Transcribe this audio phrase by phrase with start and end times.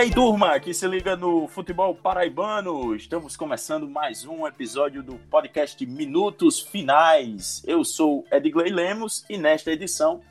[0.00, 2.96] aí, turma, que se liga no futebol paraibano.
[2.96, 7.62] Estamos começando mais um episódio do podcast Minutos Finais.
[7.66, 10.22] Eu sou Edgley Lemos e nesta edição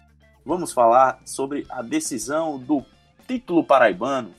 [0.43, 2.83] vamos falar sobre a decisão do
[3.27, 4.33] título paraibano.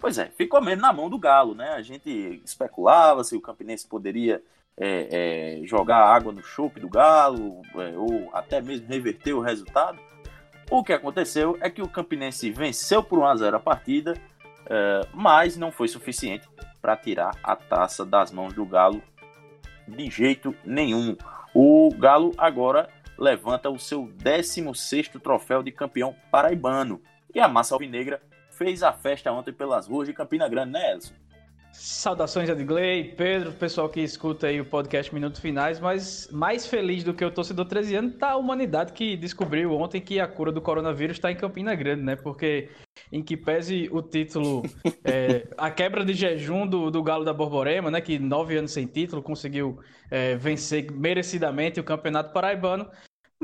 [0.00, 1.72] Pois é, ficou mesmo na mão do Galo, né?
[1.72, 4.42] A gente especulava se o Campinense poderia
[4.78, 9.98] é, é, jogar água no chope do Galo é, ou até mesmo reverter o resultado.
[10.70, 14.14] O que aconteceu é que o Campinense venceu por 1 a 0 a partida,
[14.66, 16.48] é, mas não foi suficiente
[16.80, 19.02] para tirar a taça das mãos do Galo
[19.86, 21.16] de jeito nenhum.
[21.54, 27.00] O Galo agora levanta o seu 16º troféu de campeão paraibano
[27.34, 31.14] e a massa alvinegra fez a festa ontem pelas ruas de Campina Grande, né, Elson?
[31.74, 37.12] Saudações, Edgley, Pedro, pessoal que escuta aí o podcast Minutos Finais, mas mais feliz do
[37.12, 40.62] que o torcedor 13 anos tá a humanidade que descobriu ontem que a cura do
[40.62, 42.14] coronavírus está em Campina Grande, né?
[42.14, 42.68] Porque
[43.10, 44.62] em que pese o título,
[45.04, 48.00] é, a quebra de jejum do, do Galo da Borborema, né?
[48.00, 52.88] Que nove anos sem título conseguiu é, vencer merecidamente o Campeonato Paraibano,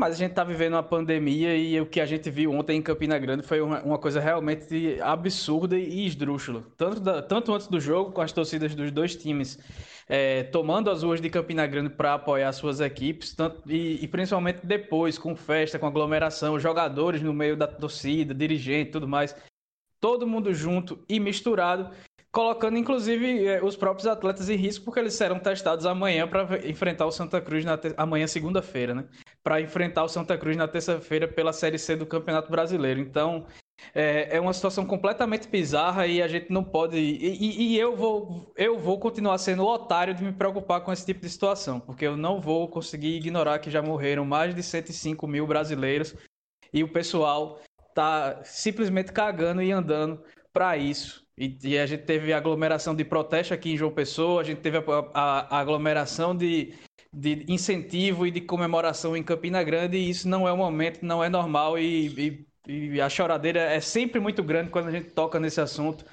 [0.00, 2.82] mas a gente está vivendo uma pandemia e o que a gente viu ontem em
[2.82, 6.64] Campina Grande foi uma, coisa realmente absurda e esdrúxula.
[6.74, 9.58] Tanto, da, tanto antes do jogo, com as torcidas dos dois times
[10.08, 14.60] é, tomando as ruas de Campina Grande para apoiar suas equipes, tanto, e, e, principalmente
[14.64, 19.36] depois, com festa, com aglomeração, jogadores no meio da torcida, dirigente tudo mais.
[20.00, 21.90] Todo mundo junto e misturado
[22.32, 27.06] colocando inclusive é, os próprios atletas em risco, porque eles serão testados amanhã para enfrentar
[27.06, 29.04] o Santa Cruz na amanhã segunda-feira, né?
[29.42, 33.00] Para enfrentar o Santa Cruz na terça-feira pela Série C do Campeonato Brasileiro.
[33.00, 33.46] Então
[33.94, 36.96] é, é, uma situação completamente bizarra e a gente não pode.
[36.96, 41.04] E, e, eu vou eu vou continuar sendo o otário de me preocupar com esse
[41.04, 45.26] tipo de situação, porque eu não vou conseguir ignorar que já morreram mais de 105
[45.26, 46.14] mil brasileiros
[46.72, 47.60] e o pessoal
[47.94, 53.54] tá simplesmente cagando e andando para isso e, e, a gente teve aglomeração de protesto
[53.54, 54.82] aqui em João Pessoa, a gente teve a,
[55.14, 56.74] a, a aglomeração de,
[57.12, 61.22] de incentivo e de comemoração em Campina Grande, e isso não é o momento, não
[61.22, 65.40] é normal, e, e, e a choradeira é sempre muito grande quando a gente toca
[65.40, 66.04] nesse assunto.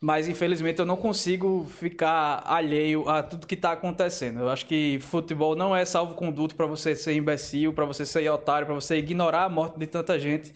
[0.00, 4.40] Mas infelizmente eu não consigo ficar alheio a tudo que está acontecendo.
[4.40, 8.66] Eu acho que futebol não é salvo-conduto para você ser imbecil, para você ser otário,
[8.66, 10.52] para você ignorar a morte de tanta gente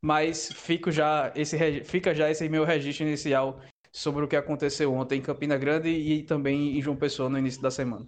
[0.00, 3.60] mas fico já esse, fica já esse meu registro inicial
[3.92, 7.60] sobre o que aconteceu ontem em Campina Grande e também em João Pessoa no início
[7.60, 8.06] da semana.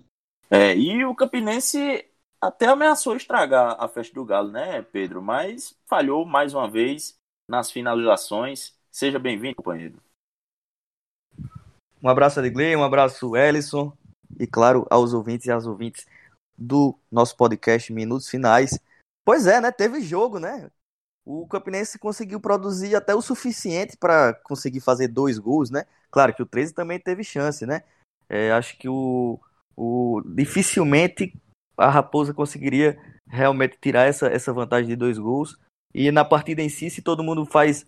[0.50, 2.04] É, e o Campinense
[2.40, 5.22] até ameaçou estragar a festa do Galo, né, Pedro?
[5.22, 7.14] Mas falhou mais uma vez
[7.48, 8.74] nas finalizações.
[8.90, 10.02] Seja bem-vindo, companheiro.
[12.02, 13.92] Um abraço, Adgley, um abraço, Ellison,
[14.38, 16.06] e claro, aos ouvintes e às ouvintes
[16.56, 18.78] do nosso podcast Minutos Finais.
[19.24, 19.70] Pois é, né?
[19.70, 20.70] Teve jogo, né?
[21.24, 25.84] o Campinense conseguiu produzir até o suficiente para conseguir fazer dois gols, né?
[26.10, 27.84] Claro que o 13 também teve chance, né?
[28.28, 29.38] É, acho que o,
[29.80, 31.32] o dificilmente
[31.74, 35.56] a Raposa conseguiria realmente tirar essa, essa vantagem de dois gols.
[35.94, 37.86] E na partida em si, se todo mundo faz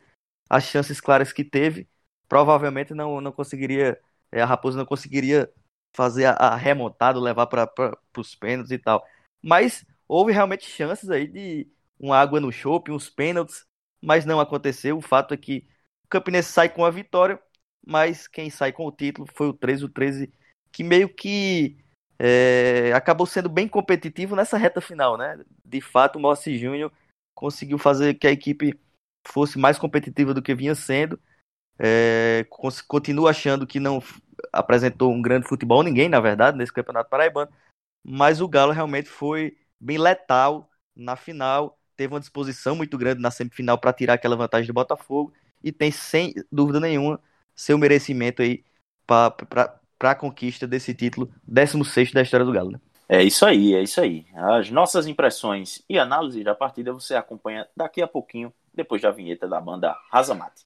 [0.49, 1.87] as chances claras que teve,
[2.27, 5.53] provavelmente não, não conseguiria, é, a Raposa não conseguiria
[5.95, 7.71] fazer a, a remontada, levar para
[8.17, 9.05] os pênaltis e tal.
[9.43, 11.71] Mas houve realmente chances aí de,
[12.01, 13.67] uma água no chope, uns pênaltis,
[14.01, 14.97] mas não aconteceu.
[14.97, 15.67] O fato é que
[16.05, 17.39] o Campinense sai com a vitória,
[17.87, 20.33] mas quem sai com o título foi o 13, o 13
[20.73, 21.77] que meio que
[22.19, 25.39] é, acabou sendo bem competitivo nessa reta final, né?
[25.65, 26.93] De fato, o Mossi Júnior
[27.35, 28.79] conseguiu fazer que a equipe
[29.27, 31.19] fosse mais competitiva do que vinha sendo.
[31.79, 32.47] É,
[32.87, 34.03] continua achando que não
[34.53, 37.51] apresentou um grande futebol, ninguém, na verdade, nesse campeonato paraibano,
[38.05, 43.31] mas o Galo realmente foi bem letal na final teve uma disposição muito grande na
[43.31, 45.33] semifinal para tirar aquela vantagem do Botafogo
[45.63, 47.21] e tem, sem dúvida nenhuma,
[47.55, 48.65] seu merecimento aí
[50.03, 52.73] para a conquista desse título, 16 da história do Galo.
[52.73, 52.81] Né?
[53.09, 54.27] É isso aí, é isso aí.
[54.35, 59.47] As nossas impressões e análise da partida você acompanha daqui a pouquinho, depois da vinheta
[59.47, 60.63] da banda Razamate.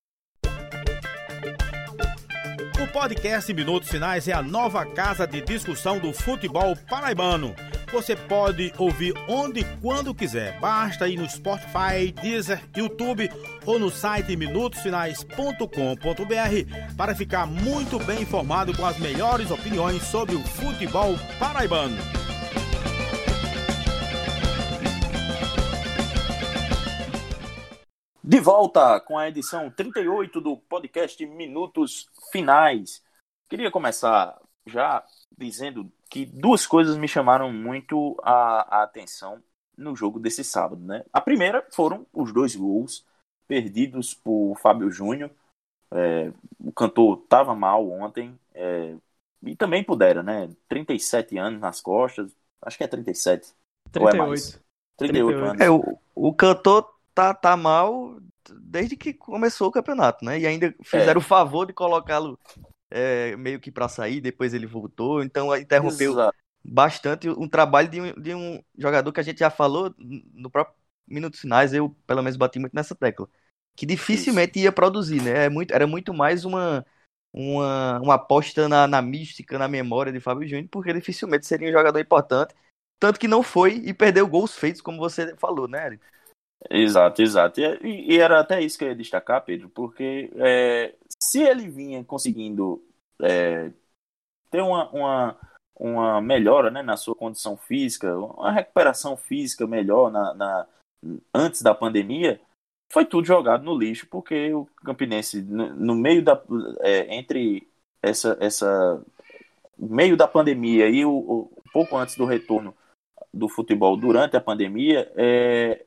[2.82, 7.55] O podcast Minutos Finais é a nova casa de discussão do futebol paraibano
[7.92, 10.58] você pode ouvir onde e quando quiser.
[10.60, 13.30] Basta ir no Spotify, Deezer, YouTube
[13.64, 20.42] ou no site minutosfinais.com.br para ficar muito bem informado com as melhores opiniões sobre o
[20.42, 21.96] futebol paraibano.
[28.28, 33.00] De volta com a edição 38 do podcast Minutos Finais.
[33.48, 34.36] Queria começar
[34.66, 35.04] já
[35.38, 39.43] dizendo que duas coisas me chamaram muito a, a atenção
[39.76, 41.05] no jogo desse sábado, né?
[41.12, 43.05] A primeira foram os dois gols
[43.47, 45.31] perdidos por Fábio Júnior.
[45.93, 48.38] É, o cantor estava mal ontem.
[48.55, 48.94] É,
[49.43, 50.49] e também pudera, né?
[50.69, 52.35] 37 anos nas costas.
[52.62, 53.53] Acho que é 37.
[53.93, 54.03] 38.
[54.03, 54.61] Ou é mais?
[54.97, 55.50] 38, 38.
[55.50, 55.61] anos.
[55.61, 58.17] É, o, o cantor tá, tá mal
[58.61, 60.38] desde que começou o campeonato, né?
[60.38, 61.25] E ainda fizeram é.
[61.25, 62.38] o favor de colocá-lo
[62.90, 65.22] é, meio que para sair, depois ele voltou.
[65.22, 66.36] Então interrompeu Exato.
[66.64, 70.76] bastante um trabalho de um, de um jogador que a gente já falou no próprio
[71.06, 71.72] Minutos Finais.
[71.72, 73.28] Eu, pelo menos, bati muito nessa tecla.
[73.76, 74.64] Que dificilmente Isso.
[74.64, 75.46] ia produzir, né?
[75.46, 76.84] É muito, era muito mais uma
[77.36, 81.72] uma, uma aposta na, na mística, na memória de Fábio Júnior, porque dificilmente seria um
[81.72, 82.54] jogador importante.
[82.98, 86.04] Tanto que não foi e perdeu gols feitos, como você falou, né, Eric?
[86.70, 87.60] Exato, exato.
[87.60, 92.04] E, e, era até isso que eu ia destacar, Pedro, porque é, se ele vinha
[92.04, 92.82] conseguindo
[93.22, 93.70] é,
[94.50, 95.36] ter uma, uma,
[95.78, 100.66] uma melhora né, na sua condição física, uma recuperação física melhor na, na
[101.34, 102.40] antes da pandemia,
[102.92, 106.40] foi tudo jogado no lixo, porque o Campinense, no, no meio da.
[106.80, 107.69] É, entre
[108.02, 109.02] essa, essa.
[109.78, 112.74] meio da pandemia e o, o, pouco antes do retorno
[113.32, 115.84] do futebol durante a pandemia, é,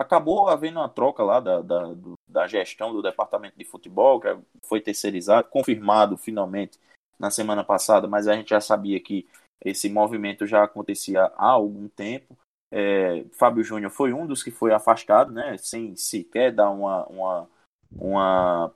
[0.00, 1.94] acabou havendo uma troca lá da, da,
[2.28, 4.28] da gestão do departamento de futebol, que
[4.62, 6.78] foi terceirizado, confirmado finalmente
[7.18, 9.26] na semana passada, mas a gente já sabia que
[9.64, 12.36] esse movimento já acontecia há algum tempo.
[12.70, 17.48] É, Fábio Júnior foi um dos que foi afastado, né, sem sequer dar uma, uma,
[17.92, 18.72] uma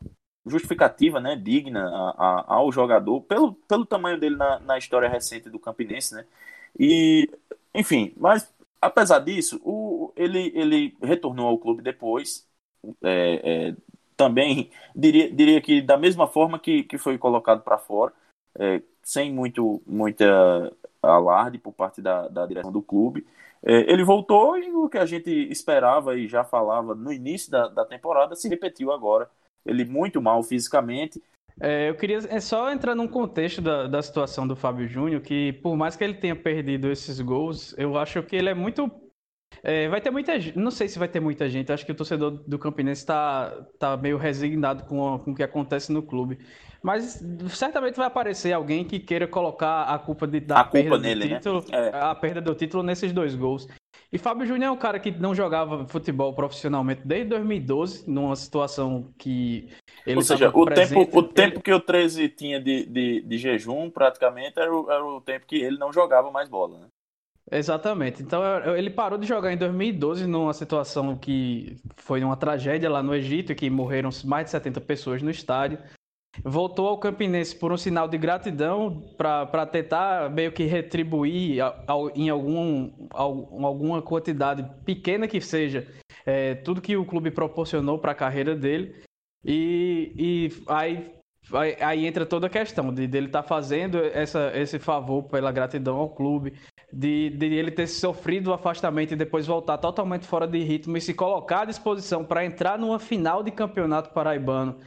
[0.47, 5.51] justificativa né, digna a, a, ao jogador, pelo, pelo tamanho dele na, na história recente
[5.51, 6.15] do Campinense.
[6.15, 6.25] Né?
[6.79, 7.29] E,
[7.75, 8.51] enfim, mas
[8.81, 12.49] apesar disso, o, ele, ele retornou ao clube depois.
[13.03, 13.77] É, é,
[14.17, 18.13] também diria, diria que da mesma forma que, que foi colocado para fora,
[18.59, 20.73] é, sem muito muita
[21.03, 23.27] alarde por parte da, da direção do clube.
[23.63, 27.69] É, ele voltou e o que a gente esperava e já falava no início da,
[27.69, 29.31] da temporada se repetiu agora.
[29.65, 31.23] Ele muito mal fisicamente.
[31.61, 35.53] É, eu queria é só entrar num contexto da, da situação do Fábio Júnior, que
[35.55, 38.91] por mais que ele tenha perdido esses gols, eu acho que ele é muito.
[39.63, 41.95] É, vai ter muita gente, não sei se vai ter muita gente, acho que o
[41.95, 46.39] torcedor do Campinense está tá meio resignado com, com o que acontece no clube.
[46.83, 51.03] Mas certamente vai aparecer alguém que queira colocar a culpa de, da a perda culpa
[51.03, 51.37] nele, do né?
[51.37, 51.91] título, né?
[51.91, 51.91] é.
[51.95, 53.69] a perda do título nesses dois gols.
[54.13, 59.13] E Fábio Júnior é um cara que não jogava futebol profissionalmente desde 2012, numa situação
[59.17, 59.69] que
[60.07, 63.91] ele Ou seja, o tempo, o tempo que o 13 tinha de, de, de jejum,
[63.91, 66.87] praticamente, era o, era o tempo que ele não jogava mais bola, né?
[67.53, 68.23] Exatamente.
[68.23, 68.43] Então
[68.77, 73.55] ele parou de jogar em 2012 numa situação que foi uma tragédia lá no Egito,
[73.55, 75.79] que morreram mais de 70 pessoas no estádio
[76.45, 81.63] voltou ao Campinense por um sinal de gratidão para tentar meio que retribuir
[82.15, 85.87] em algum, alguma quantidade pequena que seja
[86.25, 89.03] é, tudo que o clube proporcionou para a carreira dele.
[89.45, 91.15] E, e aí,
[91.53, 95.23] aí, aí, entra toda a questão de, de ele estar tá fazendo essa, esse favor
[95.25, 96.55] pela gratidão ao clube,
[96.93, 101.01] de, de ele ter sofrido o afastamento e depois voltar totalmente fora de ritmo e
[101.01, 104.79] se colocar à disposição para entrar numa final de campeonato paraibano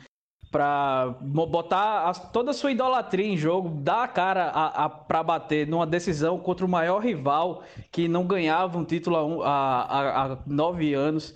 [0.53, 5.23] para botar a, toda a sua idolatria em jogo, dar a cara a, a para
[5.23, 10.93] bater numa decisão contra o maior rival que não ganhava um título há, há, nove
[10.93, 11.33] anos.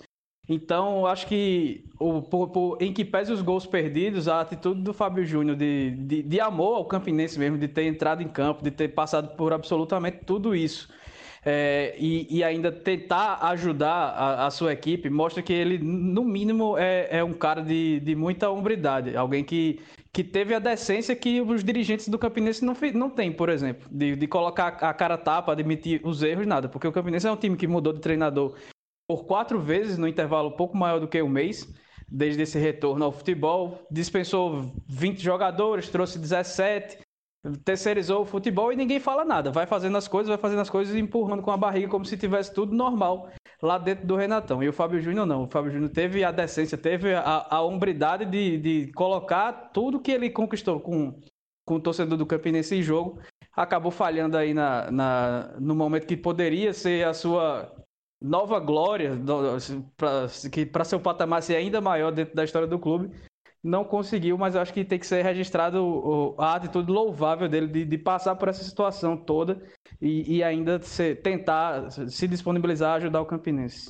[0.48, 4.94] Então, acho que o, por, por, em que pese os gols perdidos, a atitude do
[4.94, 8.70] Fábio Júnior de, de, de amor ao Campinense mesmo, de ter entrado em campo, de
[8.70, 10.88] ter passado por absolutamente tudo isso
[11.44, 16.76] é, e, e, ainda tentar ajudar a, a, sua equipe, mostra que ele, no mínimo,
[16.76, 19.16] é, é um cara de, de muita hombridade.
[19.16, 19.80] Alguém que,
[20.12, 24.16] que teve a decência que os dirigentes do Campinense não, não têm, por exemplo, de,
[24.16, 26.68] de colocar a cara tapa, admitir os erros, nada.
[26.68, 28.54] Porque o Campinense é um time que mudou de treinador
[29.08, 31.66] por quatro vezes no intervalo pouco maior do que um mês
[32.06, 33.86] desde esse retorno ao futebol.
[33.90, 36.98] Dispensou 20 jogadores, trouxe 17,
[37.64, 39.50] terceirizou o futebol e ninguém fala nada.
[39.50, 42.18] Vai fazendo as coisas, vai fazendo as coisas e empurrando com a barriga como se
[42.18, 43.30] tivesse tudo normal
[43.62, 44.62] lá dentro do Renatão.
[44.62, 45.44] E o Fábio Júnior não.
[45.44, 50.12] O Fábio Júnior teve a decência, teve a, a hombridade de, de colocar tudo que
[50.12, 51.18] ele conquistou com,
[51.66, 53.20] com o torcedor do Campinense em jogo.
[53.56, 57.74] Acabou falhando aí na, na, no momento que poderia ser a sua
[58.20, 59.12] nova glória,
[60.72, 63.10] para seu patamar ser ainda maior dentro da história do clube
[63.62, 67.84] não conseguiu, mas eu acho que tem que ser registrado a atitude louvável dele de,
[67.84, 69.60] de passar por essa situação toda
[70.00, 70.80] e, e ainda
[71.22, 73.88] tentar se disponibilizar a ajudar o Campinense.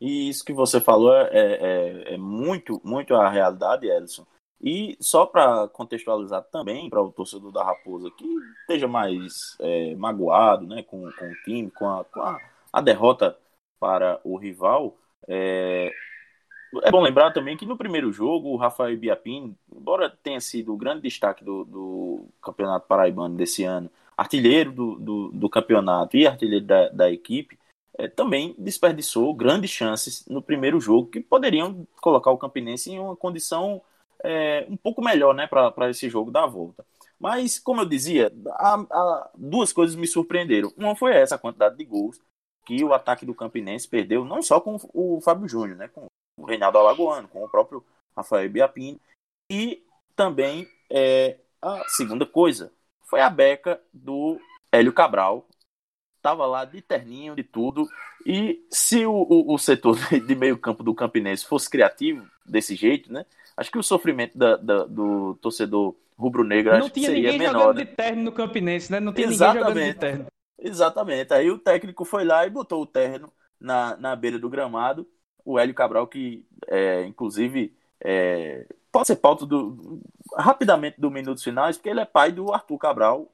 [0.00, 4.26] E isso que você falou é, é, é muito, muito a realidade, Edson.
[4.60, 8.26] E só para contextualizar também para o torcedor da Raposa que
[8.60, 12.40] esteja mais é, magoado né, com, com o time, com a, com a,
[12.76, 13.38] a derrota
[13.80, 15.90] para o rival, é,
[16.82, 20.76] é bom lembrar também que no primeiro jogo, o Rafael Biapin, embora tenha sido o
[20.76, 26.66] grande destaque do, do Campeonato Paraibano desse ano, artilheiro do, do, do campeonato e artilheiro
[26.66, 27.58] da, da equipe,
[27.96, 33.16] é, também desperdiçou grandes chances no primeiro jogo que poderiam colocar o Campinense em uma
[33.16, 33.80] condição
[34.22, 36.84] é, um pouco melhor né, para esse jogo da volta.
[37.18, 40.70] Mas, como eu dizia, há, há duas coisas me surpreenderam.
[40.76, 42.20] Uma foi essa, a quantidade de gols
[42.66, 46.06] que o ataque do Campinense perdeu, não só com o Fábio Júnior, né, com
[46.36, 47.82] o Reinaldo Alagoano, com o próprio
[48.14, 49.00] Rafael Biapini.
[49.50, 49.84] E
[50.16, 52.72] também é, a segunda coisa
[53.04, 54.38] foi a beca do
[54.72, 55.46] Hélio Cabral.
[56.16, 57.88] Estava lá de terninho, de tudo.
[58.26, 59.96] E se o, o, o setor
[60.26, 63.24] de meio campo do Campinense fosse criativo desse jeito, né?
[63.56, 67.60] Acho que o sofrimento da, da, do torcedor rubro-negro não tinha seria ninguém menor.
[67.60, 67.84] jogando né?
[67.84, 68.98] de terno no Campinense, né?
[68.98, 69.68] Não tinha Exatamente.
[69.68, 70.26] ninguém jogando de terno.
[70.58, 71.32] Exatamente.
[71.34, 75.06] Aí o técnico foi lá e botou o terno na, na beira do gramado.
[75.44, 80.00] O Hélio Cabral, que é, inclusive é, pode ser pauta do,
[80.36, 83.30] rapidamente do Minutos Finais, porque ele é pai do Arthur Cabral,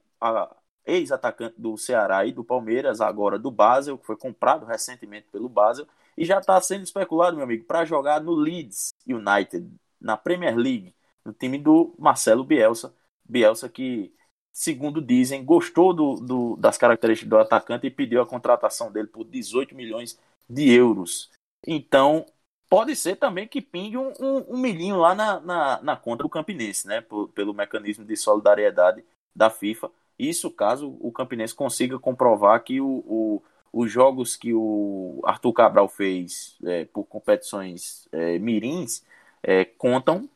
[0.85, 5.87] ex-atacante do Ceará e do Palmeiras, agora do Basel, que foi comprado recentemente pelo Basel,
[6.17, 10.95] e já está sendo especulado, meu amigo, para jogar no Leeds United, na Premier League,
[11.25, 12.95] no time do Marcelo Bielsa.
[13.25, 14.12] Bielsa que,
[14.52, 19.25] segundo dizem, gostou do, do, das características do atacante e pediu a contratação dele por
[19.25, 20.18] 18 milhões
[20.49, 21.30] de euros.
[21.66, 22.26] Então,
[22.68, 26.28] pode ser também que pingue um, um, um milhinho lá na, na, na, conta do
[26.28, 27.00] Campinense, né?
[27.00, 29.04] Por, pelo mecanismo de solidariedade
[29.35, 29.90] da FIFA.
[30.18, 33.42] Isso caso o Campinense consiga comprovar que o, o
[33.73, 39.02] os jogos que o Arthur Cabral fez é, por competições é, mirins
[39.42, 40.28] é, contam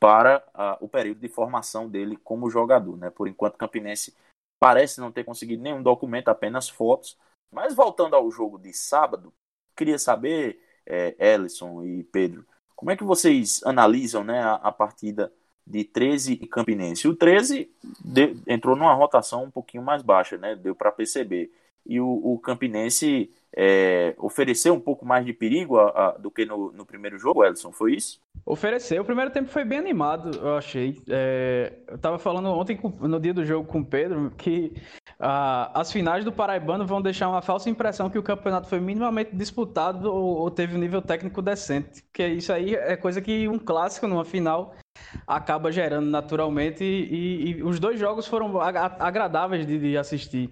[0.00, 2.96] para a, o período de formação dele como jogador.
[2.96, 3.10] Né?
[3.10, 4.14] Por enquanto, o Campinense
[4.60, 7.16] parece não ter conseguido nenhum documento, apenas fotos.
[7.50, 9.32] Mas voltando ao jogo de sábado,
[9.76, 15.32] queria saber, é, Ellison e Pedro, como é que vocês analisam né, a, a partida
[15.66, 17.08] de 13 e Campinense?
[17.08, 17.70] O 13
[18.04, 20.54] de, entrou numa rotação um pouquinho mais baixa, né?
[20.54, 21.50] deu para perceber
[21.88, 24.14] e o, o Campinense é,
[24.72, 27.94] um pouco mais de perigo a, a, do que no, no, primeiro jogo, Elson, foi
[27.94, 28.20] isso?
[28.44, 29.02] Ofereceu.
[29.02, 31.00] O primeiro tempo foi bem animado, eu achei.
[31.08, 34.72] É, eu estava falando ontem, no dia do jogo com o Pedro, que
[35.18, 40.12] as finais do Paraibano vão deixar uma falsa impressão que o campeonato foi minimamente disputado
[40.12, 42.02] ou, ou teve um nível técnico decente.
[42.02, 44.74] Porque isso aí é coisa que um clássico numa final
[45.26, 50.50] acaba gerando naturalmente e, e, e os dois jogos foram agradáveis de, de assistir.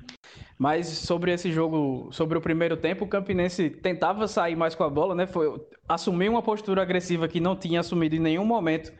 [0.59, 4.89] Mas sobre esse jogo, sobre o primeiro tempo, o Campinense tentava sair mais com a
[4.89, 5.27] bola, né?
[5.27, 8.93] Foi assumir uma postura agressiva que não tinha assumido em nenhum momento.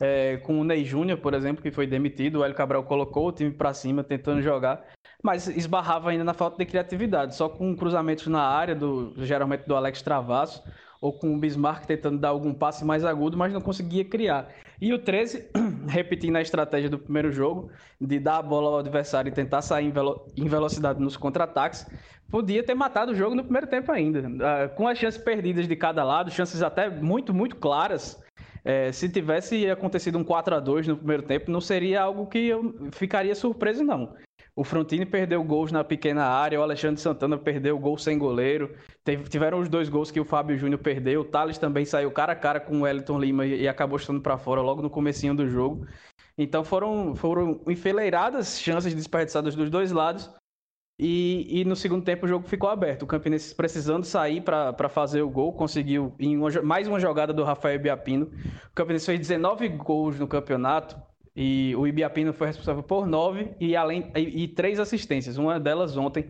[0.00, 3.32] É, com o Ney Júnior, por exemplo, que foi demitido, o Hélio Cabral colocou o
[3.32, 4.82] time para cima tentando jogar,
[5.22, 9.76] mas esbarrava ainda na falta de criatividade, só com cruzamentos na área, do, geralmente do
[9.76, 10.60] Alex Travasso,
[11.00, 14.48] ou com o Bismarck tentando dar algum passe mais agudo, mas não conseguia criar.
[14.82, 15.48] E o 13,
[15.86, 17.70] repetindo a estratégia do primeiro jogo,
[18.00, 21.86] de dar a bola ao adversário e tentar sair em, velo em velocidade nos contra-ataques,
[22.28, 24.18] podia ter matado o jogo no primeiro tempo ainda.
[24.18, 28.20] Uh, com as chances perdidas de cada lado, chances até muito, muito claras.
[28.64, 32.48] É, se tivesse acontecido um 4 a 2 no primeiro tempo, não seria algo que
[32.48, 34.16] eu ficaria surpreso, não.
[34.54, 38.74] O Frontini perdeu gols na pequena área, o Alexandre Santana perdeu gol sem goleiro.
[39.02, 41.22] Teve, tiveram os dois gols que o Fábio Júnior perdeu.
[41.22, 44.20] O Thales também saiu cara a cara com o Wellington Lima e, e acabou estando
[44.20, 45.86] para fora logo no comecinho do jogo.
[46.36, 50.30] Então foram, foram enfileiradas chances desperdiçadas dos dois lados.
[50.98, 53.02] E, e, no segundo tempo o jogo ficou aberto.
[53.02, 57.42] O Campinense precisando sair para fazer o gol, conseguiu em uma, mais uma jogada do
[57.42, 58.30] Rafael Biapino.
[58.70, 60.96] O Campinense fez 19 gols no campeonato,
[61.34, 65.96] e o Ibiapino foi responsável por nove e, além, e, e três assistências, uma delas
[65.96, 66.28] ontem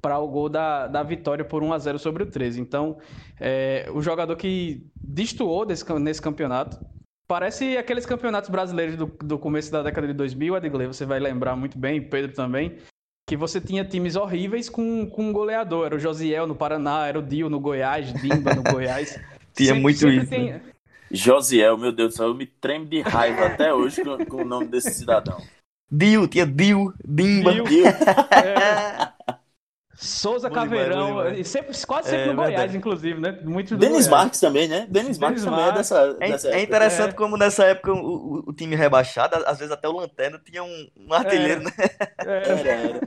[0.00, 2.60] para o gol da, da vitória por 1 a 0 sobre o 13.
[2.60, 2.98] Então,
[3.38, 6.78] é, o jogador que destoou desse, nesse campeonato
[7.28, 11.54] parece aqueles campeonatos brasileiros do, do começo da década de 2000, Edgley, você vai lembrar
[11.54, 12.78] muito bem, Pedro também,
[13.28, 15.86] que você tinha times horríveis com, com um goleador.
[15.86, 19.20] Era o Josiel no Paraná, era o Dio no Goiás, Dimba no Goiás.
[19.54, 20.28] tinha sempre, muito sempre isso.
[20.28, 20.60] Tem, né?
[21.10, 24.44] Josiel, meu Deus do céu, eu me tremo de raiva até hoje com, com, o
[24.44, 25.42] nome desse cidadão.
[25.90, 27.52] Dio, tinha Dio, Dimba.
[27.52, 27.64] Dio.
[27.64, 27.86] Dio.
[27.86, 29.12] É.
[29.96, 32.76] Souza bom Caveirão, demais, sempre, quase sempre é, no Goiás, verdade.
[32.78, 33.38] inclusive, né?
[33.44, 34.86] Muito Denis Marques também, né?
[34.88, 37.12] Denis Marques também é dessa, é, dessa é interessante é.
[37.12, 40.88] como nessa época o, o, o, time rebaixado, às vezes até o Lanterna tinha um,
[40.96, 41.72] um artilheiro, né?
[42.16, 43.00] Era, era.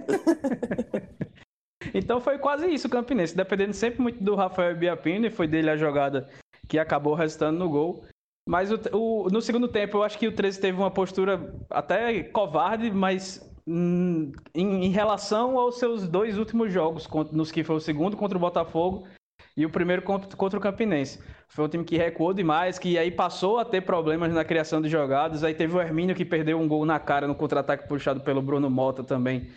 [1.95, 5.77] então foi quase isso o Campinense, dependendo sempre muito do Rafael Biapini, foi dele a
[5.77, 6.29] jogada
[6.67, 8.03] que acabou restando no gol.
[8.47, 12.23] Mas o, o, no segundo tempo, eu acho que o 13 teve uma postura até
[12.23, 17.79] covarde, mas hum, em, em, relação aos seus dois últimos jogos, nos que foi o
[17.79, 19.07] segundo contra o Botafogo
[19.55, 21.19] e o primeiro contra o Campinense.
[21.47, 24.89] Foi um time que recuou demais, que aí passou a ter problemas na criação de
[24.89, 25.43] jogadas.
[25.43, 28.69] Aí teve o Hermínio que perdeu um gol na cara no contra-ataque puxado pelo Bruno
[28.69, 29.51] Mota também,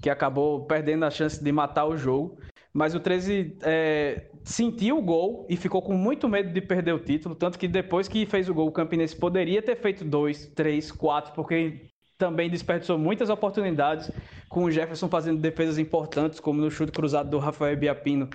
[0.00, 2.38] que acabou perdendo a chance de matar o jogo.
[2.72, 7.00] Mas o 13 é, sentiu o gol e ficou com muito medo de perder o
[7.00, 7.34] título.
[7.34, 11.32] Tanto que depois que fez o gol, o Campinense poderia ter feito dois, três, quatro,
[11.34, 14.10] porque também desperdiçou muitas oportunidades,
[14.48, 18.28] com o Jefferson fazendo defesas importantes, como no chute cruzado do Rafael Biapino,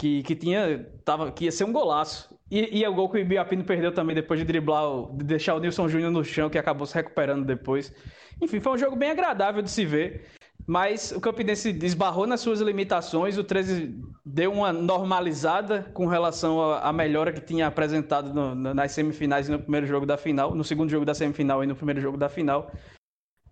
[0.00, 2.34] que, que tinha tava, que ia ser um golaço.
[2.50, 5.54] E, e é o gol que o Ibiapino perdeu também depois de driblar, de deixar
[5.54, 7.92] o Nilson Júnior no chão, que acabou se recuperando depois.
[8.40, 10.26] Enfim, foi um jogo bem agradável de se ver.
[10.66, 16.92] Mas o Campinense esbarrou nas suas limitações, o 13 deu uma normalizada com relação à
[16.92, 20.90] melhora que tinha apresentado no, nas semifinais e no primeiro jogo da final, no segundo
[20.90, 22.72] jogo da semifinal e no primeiro jogo da final.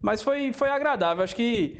[0.02, 1.22] Mas foi, foi agradável.
[1.22, 1.78] Acho que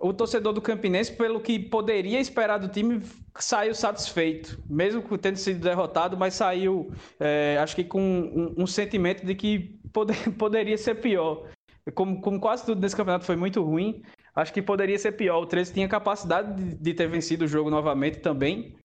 [0.00, 3.00] o torcedor do Campinense, pelo que poderia esperar do time,
[3.38, 9.24] saiu satisfeito, mesmo tendo sido derrotado, mas saiu, é, acho que com um, um, sentimento
[9.24, 11.48] de que poder, poderia ser pior.
[11.94, 14.02] Como, como, quase tudo nesse campeonato foi muito ruim,
[14.34, 15.40] acho que poderia ser pior.
[15.40, 18.76] O 13 tinha capacidade de, de ter vencido o jogo novamente também,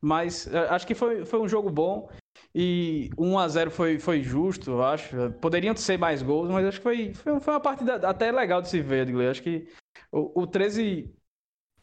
[0.00, 2.08] mas é, acho que foi, foi um jogo bom.
[2.54, 5.30] E 1 a 0 foi, foi justo, eu acho.
[5.40, 8.68] Poderiam ser mais gols, mas acho que foi, foi, foi uma partida até legal de
[8.68, 9.28] se ver, Edgley.
[9.28, 9.68] Acho que
[10.10, 11.12] o, o 13,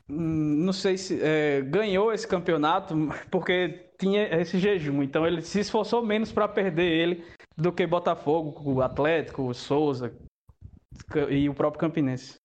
[0.10, 2.96] hum, não sei se é, ganhou esse campeonato
[3.30, 5.04] porque tinha esse jejum.
[5.04, 7.26] Então ele se esforçou menos para perder ele
[7.58, 10.14] do que Botafogo, o Atlético, o Souza
[11.30, 12.38] e o próprio Campinense.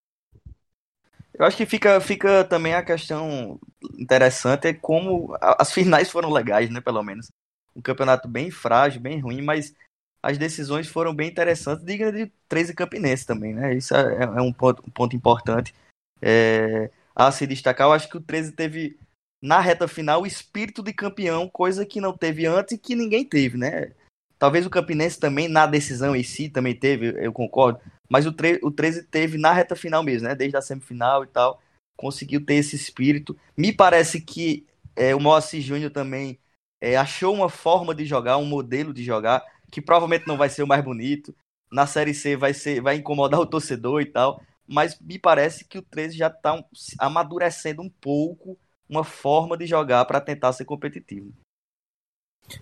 [1.41, 3.59] Eu acho que fica, fica também a questão
[3.97, 6.79] interessante é como as finais foram legais, né?
[6.79, 7.31] Pelo menos.
[7.75, 9.73] Um campeonato bem frágil, bem ruim, mas
[10.21, 13.73] as decisões foram bem interessantes, digna de 13 campinenses também, né?
[13.73, 15.73] Isso é, é um, ponto, um ponto importante
[16.21, 17.87] é, a se destacar.
[17.87, 18.99] Eu acho que o 13 teve,
[19.41, 23.25] na reta final, o espírito de campeão, coisa que não teve antes e que ninguém
[23.25, 23.93] teve, né?
[24.37, 27.79] Talvez o Campinense também, na decisão em si, também teve, eu concordo,
[28.11, 30.35] mas o, o 13 teve na reta final mesmo, né?
[30.35, 31.61] Desde a semifinal e tal,
[31.95, 33.39] conseguiu ter esse espírito.
[33.55, 36.37] Me parece que é, o Moacir Júnior também
[36.81, 40.61] é, achou uma forma de jogar, um modelo de jogar, que provavelmente não vai ser
[40.61, 41.33] o mais bonito.
[41.71, 44.43] Na Série C vai ser, vai incomodar o torcedor e tal.
[44.67, 46.61] Mas me parece que o 13 já está
[46.99, 51.31] amadurecendo um pouco uma forma de jogar para tentar ser competitivo.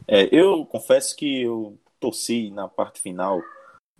[0.07, 3.41] É, eu confesso que eu torci na parte final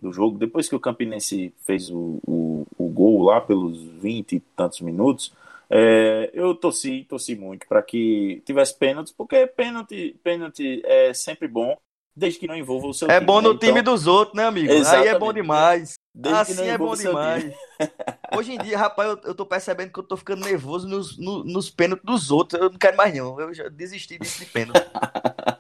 [0.02, 4.40] do jogo, depois que o Campinense fez o, o, o gol lá pelos 20 e
[4.40, 5.34] tantos minutos,
[5.70, 11.78] é, eu torci, torci muito para que tivesse pênalti, porque pênalti, pênalti é sempre bom
[12.16, 13.24] desde que não envolva o seu é time.
[13.24, 13.60] É bom no né?
[13.60, 14.72] time então, dos outros, né, amigo?
[14.72, 15.94] Aí é bom demais.
[16.14, 17.54] Desde assim é bom demais.
[18.36, 21.44] Hoje em dia, rapaz, eu, eu tô percebendo que eu tô ficando nervoso nos, no,
[21.44, 22.62] nos pênaltis dos outros.
[22.62, 23.40] Eu não quero mais, não.
[23.40, 24.82] Eu já desisti disso de pênalti.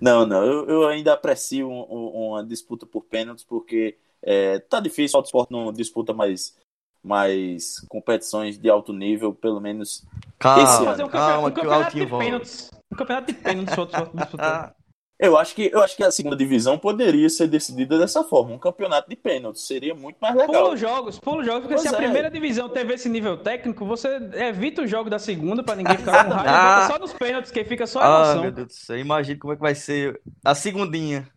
[0.00, 0.42] não, não.
[0.42, 5.18] Eu, eu ainda aprecio um, um, uma disputa por pênaltis, porque é, tá difícil.
[5.18, 6.56] O esporte não disputa mais,
[7.02, 10.04] mais competições de alto nível, pelo menos
[10.38, 10.84] calma, esse ano.
[10.86, 12.70] Fazer um calma, um campeonato de pênaltis.
[12.90, 14.74] Um campeonato de pênaltis outros disputar.
[15.22, 18.58] Eu acho que eu acho que a segunda divisão poderia ser decidida dessa forma, um
[18.58, 20.62] campeonato de pênaltis seria muito mais legal.
[20.62, 22.02] Pula os jogos, pula os jogos, porque pois se a é.
[22.02, 26.24] primeira divisão teve esse nível técnico, você evita o jogo da segunda para ninguém ficar
[26.24, 26.88] com raiva, ah.
[26.90, 28.38] só nos pênaltis que fica só a emoção.
[28.38, 31.28] Ah, meu Deus do céu, imagina como é que vai ser a segundinha.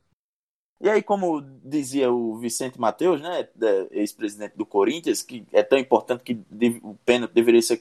[0.80, 3.50] E aí, como dizia o Vicente Mateus, né,
[3.91, 6.41] ex-presidente do Corinthians, que é tão importante que
[6.82, 7.78] o pênalti deveria ser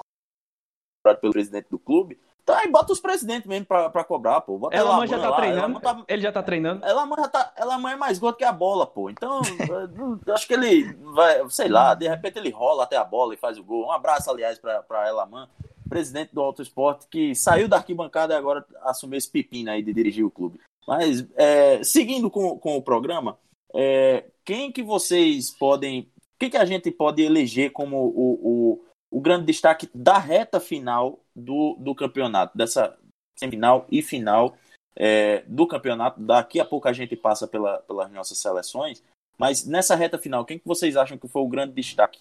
[1.05, 4.59] cobrado pelo presidente do clube, Tá, aí bota os presidentes mesmo pra, pra cobrar, pô.
[4.59, 5.81] Bota ela já tá lá, treinando.
[5.81, 6.05] Tá...
[6.09, 6.85] Ele já tá treinando.
[6.85, 7.53] Ela já tá.
[7.57, 9.09] Ela é mais gorda que a bola, pô.
[9.09, 9.41] Então,
[10.35, 13.59] acho que ele vai, sei lá, de repente ele rola até a bola e faz
[13.59, 13.87] o gol.
[13.87, 15.49] Um abraço, aliás, pra, pra Elaman,
[15.89, 19.93] presidente do Auto Esporte, que saiu da arquibancada e agora assumiu esse pepino aí de
[19.93, 20.59] dirigir o clube.
[20.87, 23.39] Mas, é, seguindo com, com o programa,
[23.73, 26.09] é, quem que vocês podem.
[26.41, 31.22] Quem que a gente pode eleger como o, o, o grande destaque da reta final
[31.35, 32.97] do, do campeonato, dessa
[33.39, 34.57] semifinal e final
[34.97, 36.21] é, do campeonato.
[36.21, 39.03] Daqui a pouco a gente passa pela, pelas nossas seleções.
[39.39, 42.21] Mas nessa reta final, quem que vocês acham que foi o grande destaque?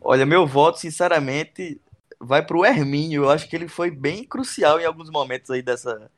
[0.00, 1.80] Olha, meu voto, sinceramente,
[2.18, 3.24] vai para o Hermínio.
[3.24, 6.10] Eu acho que ele foi bem crucial em alguns momentos aí dessa,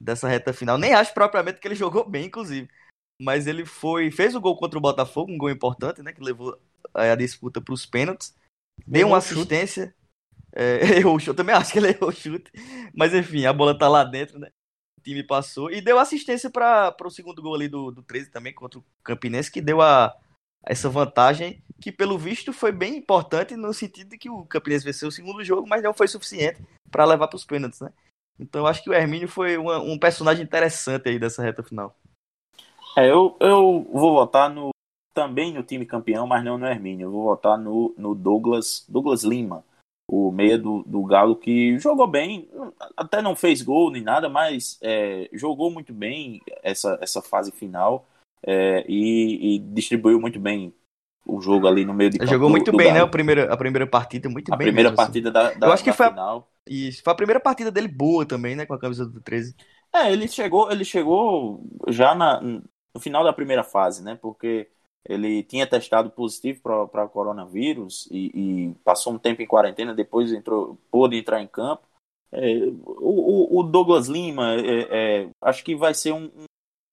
[0.00, 0.78] dessa reta final.
[0.78, 2.68] Nem acho propriamente que ele jogou bem, inclusive.
[3.20, 4.10] Mas ele foi.
[4.10, 6.12] Fez o gol contra o Botafogo, um gol importante, né?
[6.12, 6.58] Que levou
[6.94, 8.34] a disputa para os pênaltis.
[8.86, 9.94] Deu uma assistência.
[10.56, 12.50] É, errou o chute, eu também acho que ele errou o chute.
[12.94, 14.48] Mas enfim, a bola tá lá dentro, né?
[14.98, 15.70] O time passou.
[15.70, 19.52] E deu assistência para o segundo gol ali do, do 13 também, contra o Campinense,
[19.52, 20.16] que deu a,
[20.64, 25.08] essa vantagem, que pelo visto foi bem importante no sentido de que o Campinense venceu
[25.08, 27.92] o segundo jogo, mas não foi suficiente para levar para os pênaltis, né?
[28.38, 31.94] Então eu acho que o Hermínio foi uma, um personagem interessante aí dessa reta final.
[32.96, 34.70] É, eu, eu vou votar no,
[35.14, 37.06] também no time campeão, mas não no Hermínio.
[37.06, 39.62] Eu vou votar no, no Douglas, Douglas Lima,
[40.08, 42.48] o meia do, do Galo, que jogou bem,
[42.96, 48.06] até não fez gol nem nada, mas é, jogou muito bem essa, essa fase final
[48.42, 50.72] é, e, e, distribuiu muito bem
[51.26, 52.30] o jogo ali no meio de campo.
[52.30, 53.00] Jogou muito do, bem, né?
[53.00, 54.66] A primeira, a primeira partida, muito a bem.
[54.66, 55.12] A primeira mesmo, assim.
[55.12, 55.54] partida assim.
[55.54, 56.48] da, da, Eu acho que foi final.
[56.48, 58.64] A, isso, foi a primeira partida dele boa também, né?
[58.64, 59.56] Com a camisa do 13.
[59.92, 64.16] É, ele chegou, ele chegou já na, no final da primeira fase, né?
[64.20, 64.68] Porque
[65.08, 70.76] ele tinha testado positivo para coronavírus e, e, passou um tempo em quarentena, depois entrou,
[70.90, 71.82] pôde entrar em campo.
[72.32, 76.44] É, o, o, Douglas Lima, é, é, acho que vai ser um, um,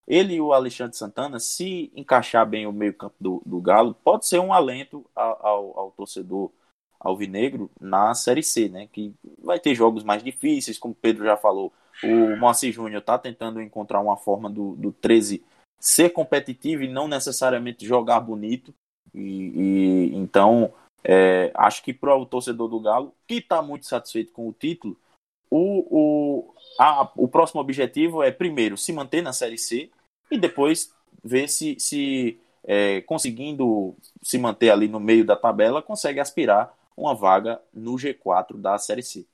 [0.07, 4.39] Ele e o Alexandre Santana, se encaixar bem o meio-campo do, do, Galo, pode ser
[4.39, 6.51] um alento ao, ao, ao, torcedor
[6.99, 8.87] alvinegro na Série C, né?
[8.91, 11.73] Que vai ter jogos mais difíceis, como o Pedro já falou.
[12.03, 15.43] O Moacir Júnior está tentando encontrar uma forma do, do 13
[15.83, 18.73] ser competitivo e não necessariamente jogar bonito.
[19.13, 24.31] E, e então é, acho que para o torcedor do Galo, que está muito satisfeito
[24.31, 24.97] com o título,
[25.51, 29.91] o, o, a, o próximo objetivo é primeiro se manter na Série C
[30.31, 36.21] e depois ver se, se é, conseguindo se manter ali no meio da tabela, consegue
[36.21, 39.27] aspirar uma vaga no G4 da Série C.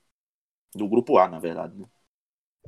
[0.74, 1.78] Do grupo A, na verdade.
[1.78, 1.86] Né?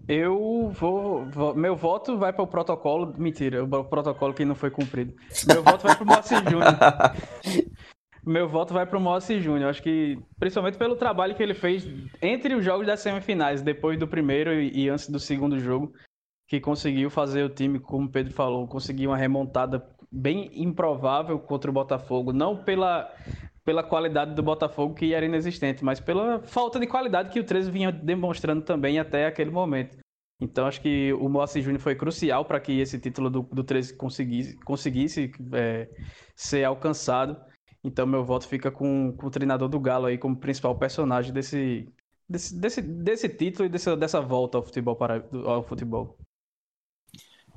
[0.08, 3.14] Eu vou, vou, Meu voto vai para o protocolo.
[3.16, 5.14] Mentira, o protocolo que não foi cumprido.
[5.46, 6.74] Meu voto vai para o Moacir Júnior.
[8.24, 9.70] Meu voto vai para o Moacir Júnior.
[9.70, 11.86] Acho que, principalmente pelo trabalho que ele fez
[12.20, 15.92] entre os jogos das semifinais, depois do primeiro e, e antes do segundo jogo,
[16.46, 21.70] que conseguiu fazer o time, como o Pedro falou, conseguir uma remontada bem improvável contra
[21.70, 22.32] o Botafogo.
[22.32, 23.10] Não pela
[23.64, 27.70] pela qualidade do Botafogo que era inexistente, mas pela falta de qualidade que o 13
[27.70, 29.96] vinha demonstrando também até aquele momento.
[30.40, 33.96] Então acho que o Moacir Júnior foi crucial para que esse título do, do 13
[33.96, 35.88] conseguisse, conseguisse é,
[36.34, 37.40] ser alcançado.
[37.84, 41.88] Então meu voto fica com, com, o treinador do Galo aí como principal personagem desse,
[42.28, 46.18] desse, desse, desse título e dessa, dessa volta ao futebol, para, ao futebol.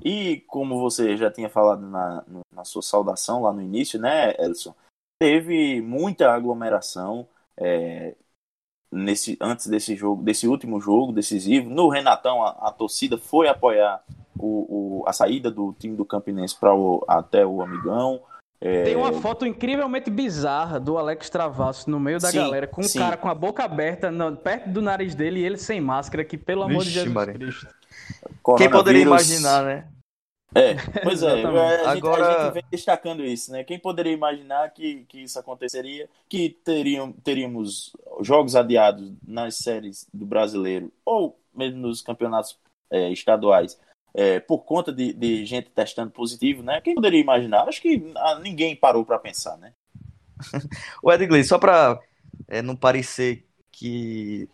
[0.04, 4.74] E como você já tinha falado na, na sua saudação lá no início, né, Elson?
[5.18, 7.26] Teve muita aglomeração
[7.56, 8.14] é,
[8.92, 11.70] nesse antes desse jogo, desse último jogo decisivo.
[11.70, 14.02] No Renatão, a, a torcida foi apoiar
[14.38, 16.70] o, o, a saída do time do Campinense para
[17.08, 18.20] até o Amigão.
[18.60, 18.84] É...
[18.84, 22.84] Tem uma foto incrivelmente bizarra do Alex Travasso no meio da sim, galera, com um
[22.84, 22.98] sim.
[22.98, 26.38] cara com a boca aberta no, perto do nariz dele e ele sem máscara, que
[26.38, 27.34] pelo Vixe, amor de Jesus Maria.
[27.34, 27.66] Cristo.
[28.56, 29.88] Quem poderia imaginar, né?
[30.56, 32.26] É, pois é, a gente, Agora...
[32.26, 33.62] a gente vem destacando isso, né?
[33.62, 37.92] Quem poderia imaginar que, que isso aconteceria, que teriam, teríamos
[38.22, 42.58] jogos adiados nas séries do brasileiro ou mesmo nos campeonatos
[42.90, 43.78] é, estaduais
[44.14, 46.80] é, por conta de, de gente testando positivo, né?
[46.80, 47.68] Quem poderia imaginar?
[47.68, 49.74] Acho que ah, ninguém parou para pensar, né?
[51.02, 52.00] o Edgley, só para
[52.48, 54.48] é, não parecer que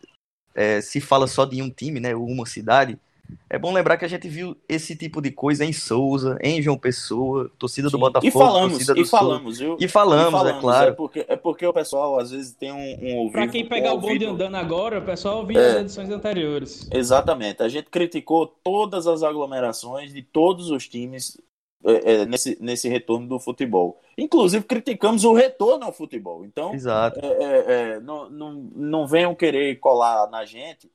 [0.53, 2.13] é, se fala só de um time, né?
[2.13, 2.99] Uma cidade
[3.49, 6.79] é bom lembrar que a gente viu esse tipo de coisa em Souza, em João
[6.79, 7.93] Pessoa, torcida Sim.
[7.93, 9.77] do Botafogo, e falamos, torcida do e falamos, viu?
[9.79, 10.91] E falamos, e falamos, é claro.
[10.91, 13.33] É porque, é porque o pessoal às vezes tem um, um ouvido.
[13.33, 15.71] Pra quem pegar um o bonde andando agora, o pessoal ouvia é.
[15.71, 16.89] as edições anteriores.
[16.93, 17.63] Exatamente.
[17.63, 21.37] A gente criticou todas as aglomerações de todos os times
[21.85, 24.01] é, é, nesse, nesse retorno do futebol.
[24.17, 26.45] Inclusive, criticamos o retorno ao futebol.
[26.45, 27.19] Então, Exato.
[27.21, 30.91] É, é, é não, não, não venham querer colar na gente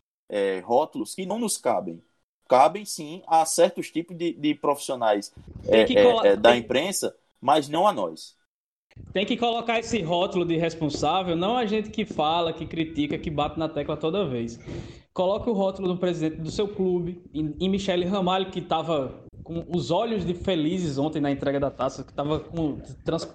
[0.66, 2.04] rótulos que não nos cabem
[2.48, 5.34] cabem sim a certos tipos de, de profissionais
[5.68, 8.36] é, é, é, da imprensa, mas não a nós.
[9.14, 13.30] Tem que colocar esse rótulo de responsável, não a gente que fala, que critica, que
[13.30, 14.60] bate na tecla toda vez.
[15.14, 19.92] Coloque o rótulo do presidente do seu clube, em Michele Ramalho, que estava com os
[19.92, 22.44] olhos de felizes ontem na entrega da taça, que estava
[23.06, 23.26] trans,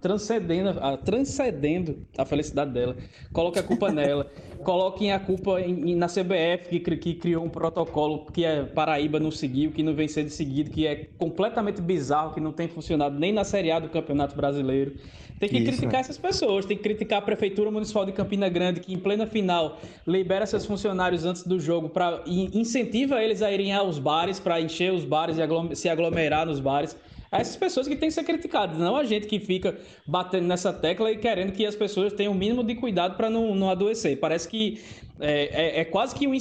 [0.00, 2.96] transcendendo, a, transcendendo a felicidade dela.
[3.34, 4.26] Coloque a culpa nela.
[4.64, 9.30] Coloquem a culpa em, na CBF, que, que, criou um protocolo que a Paraíba não
[9.30, 13.32] seguiu, que não vem sendo seguido, que é completamente bizarro, que não tem funcionado nem
[13.32, 14.96] na Série A do Campeonato Brasileiro.
[15.38, 15.66] Tem que Isso.
[15.66, 19.26] criticar essas pessoas, tem que criticar a Prefeitura Municipal de Campina Grande, que em plena
[19.26, 24.60] final libera seus funcionários antes do jogo para incentiva eles a irem aos bares, para
[24.60, 26.96] encher os bares e se aglomerar nos bares.
[27.30, 31.10] Essas pessoas que têm que ser criticadas, não a gente que fica batendo nessa tecla
[31.10, 34.18] e querendo que as pessoas tenham o mínimo de cuidado para não, não adoecer.
[34.18, 34.82] Parece que
[35.20, 36.32] é, é, é quase que um,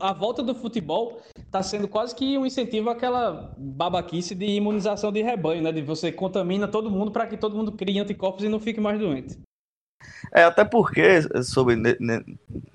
[0.00, 5.22] a volta do futebol está sendo quase que um incentivo àquela babaquice de imunização de
[5.22, 5.70] rebanho, né?
[5.70, 8.98] De você contamina todo mundo para que todo mundo crie anticorpos e não fique mais
[8.98, 9.38] doente.
[10.32, 11.76] É, até porque, sobre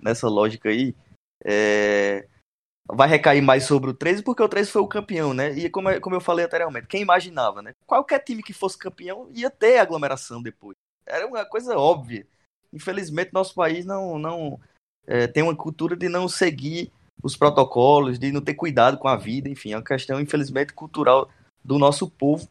[0.01, 0.95] nessa lógica aí,
[1.43, 2.25] é,
[2.89, 5.51] vai recair mais sobre o 13 porque o 13 foi o campeão, né?
[5.53, 7.73] E como, como eu falei anteriormente, quem imaginava, né?
[7.85, 10.75] Qualquer time que fosse campeão ia ter aglomeração depois.
[11.05, 12.25] Era uma coisa óbvia.
[12.71, 14.59] Infelizmente, nosso país não, não
[15.05, 19.15] é, tem uma cultura de não seguir os protocolos, de não ter cuidado com a
[19.15, 21.29] vida, enfim, é uma questão, infelizmente, cultural
[21.63, 22.47] do nosso povo.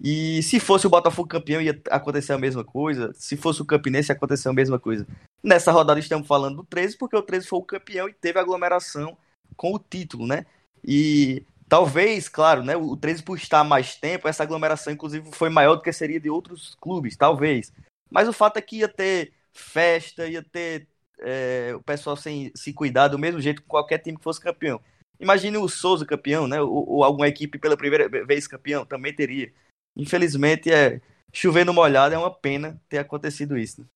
[0.00, 3.12] E se fosse o Botafogo campeão, ia acontecer a mesma coisa.
[3.14, 5.06] Se fosse o Campinense, ia acontecer a mesma coisa.
[5.42, 9.16] Nessa rodada estamos falando do 13, porque o 13 foi o campeão e teve aglomeração
[9.56, 10.46] com o título, né?
[10.84, 15.76] E talvez, claro, né, o 13 por estar mais tempo, essa aglomeração inclusive foi maior
[15.76, 17.72] do que seria de outros clubes, talvez.
[18.10, 20.86] Mas o fato é que ia ter festa, ia ter
[21.18, 24.80] é, o pessoal sem se cuidar do mesmo jeito que qualquer time que fosse campeão.
[25.18, 26.60] Imagine o Souza campeão, né?
[26.60, 29.52] Ou, ou, alguma equipe pela primeira vez campeão, também teria.
[29.96, 31.00] Infelizmente, é
[31.32, 33.80] chover no molhado é uma pena ter acontecido isso.
[33.80, 33.86] Né?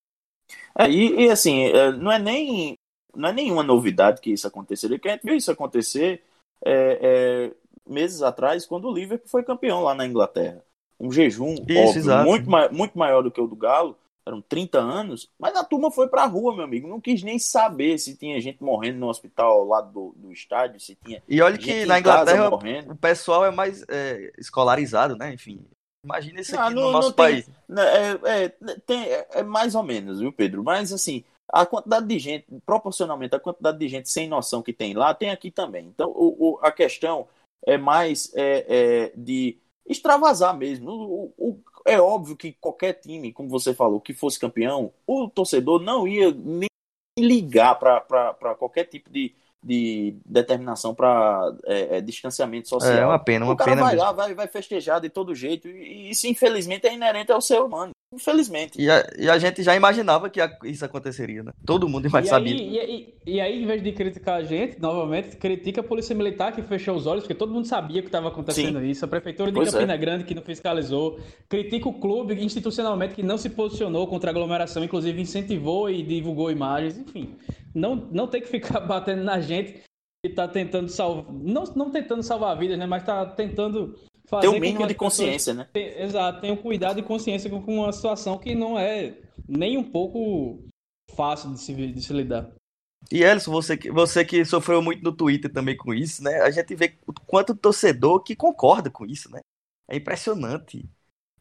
[0.79, 2.77] É, e, e, assim, é, não é nem
[3.16, 6.22] não é nenhuma novidade que isso aconteceria, que a gente viu isso acontecer
[6.64, 7.52] é, é,
[7.88, 10.62] meses atrás, quando o Liverpool foi campeão lá na Inglaterra.
[10.98, 15.31] Um jejum isso, óbvio, muito, muito maior do que o do Galo, eram 30 anos,
[15.38, 16.88] mas a turma foi pra rua, meu amigo.
[16.88, 20.81] Não quis nem saber se tinha gente morrendo no hospital ao lado do, do estádio,
[20.81, 21.22] se tinha.
[21.29, 25.33] E olha que na Inglaterra o pessoal é mais é, escolarizado, né?
[25.33, 25.64] Enfim.
[26.05, 27.48] Imagina isso aqui não, no nosso país.
[27.68, 28.48] Né, é, é,
[28.85, 30.62] tem, é, é, mais ou menos, viu, Pedro?
[30.62, 34.94] Mas assim, a quantidade de gente, proporcionalmente, a quantidade de gente sem noção que tem
[34.94, 35.87] lá, tem aqui também.
[35.87, 37.28] Então, o, o a questão
[37.64, 40.90] é mais é, é, de extravasar mesmo.
[40.90, 45.80] O, o, é óbvio que qualquer time, como você falou, que fosse campeão, o torcedor
[45.80, 46.68] não ia nem
[47.18, 52.96] ligar para qualquer tipo de, de determinação para é, é, distanciamento social.
[52.96, 54.06] É uma pena, uma o cara pena vai mesmo.
[54.06, 57.92] lá, vai, vai festejar de todo jeito, e isso infelizmente é inerente ao ser humano.
[58.16, 58.81] Infelizmente.
[58.81, 61.52] E a, e a gente já imaginava que isso aconteceria, né?
[61.64, 62.55] Todo mundo mais sabia.
[62.55, 66.52] E, e, e, aí, em vez de criticar a gente, novamente, critica a Polícia Militar
[66.52, 68.87] que fechou os olhos, porque todo mundo sabia que estava acontecendo Sim.
[68.87, 69.05] isso.
[69.05, 69.98] A Prefeitura de pois Campina é.
[69.98, 71.20] Grande que não fiscalizou.
[71.48, 76.50] Critica o clube institucionalmente que não se posicionou contra a aglomeração, inclusive incentivou e divulgou
[76.50, 76.96] imagens.
[76.96, 77.35] Enfim,
[77.74, 79.74] não, não tem que ficar batendo na gente
[80.24, 81.31] que está tentando salvar.
[81.31, 82.87] Não, não tentando salvar vidas, né?
[82.87, 83.94] Mas está tentando
[84.26, 84.50] fazer.
[84.50, 85.68] Ter o mínimo de consciência, né?
[85.72, 89.14] Tem, exato, tenham cuidado e consciência com, com uma situação que não é
[89.48, 90.64] nem um pouco
[91.14, 92.50] fácil de se, de se lidar.
[93.10, 96.40] E Elson, você, você que sofreu muito no Twitter também com isso, né?
[96.42, 99.40] A gente vê o quanto torcedor que concorda com isso, né?
[99.88, 100.84] É impressionante.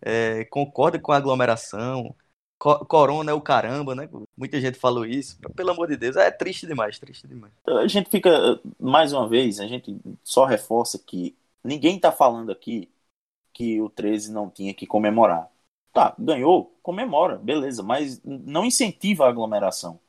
[0.01, 2.15] É, concorda com a aglomeração.
[2.57, 4.07] Co corona é o caramba, né?
[4.37, 5.37] Muita gente falou isso.
[5.55, 7.51] Pelo amor de Deus, é triste demais, triste demais.
[7.65, 11.35] A gente fica, mais uma vez, a gente só reforça que
[11.65, 12.91] Ninguém está falando aqui
[13.53, 15.51] que o 13 não tinha que comemorar.
[15.93, 19.99] Tá, ganhou, comemora, beleza, mas não incentiva a aglomeração.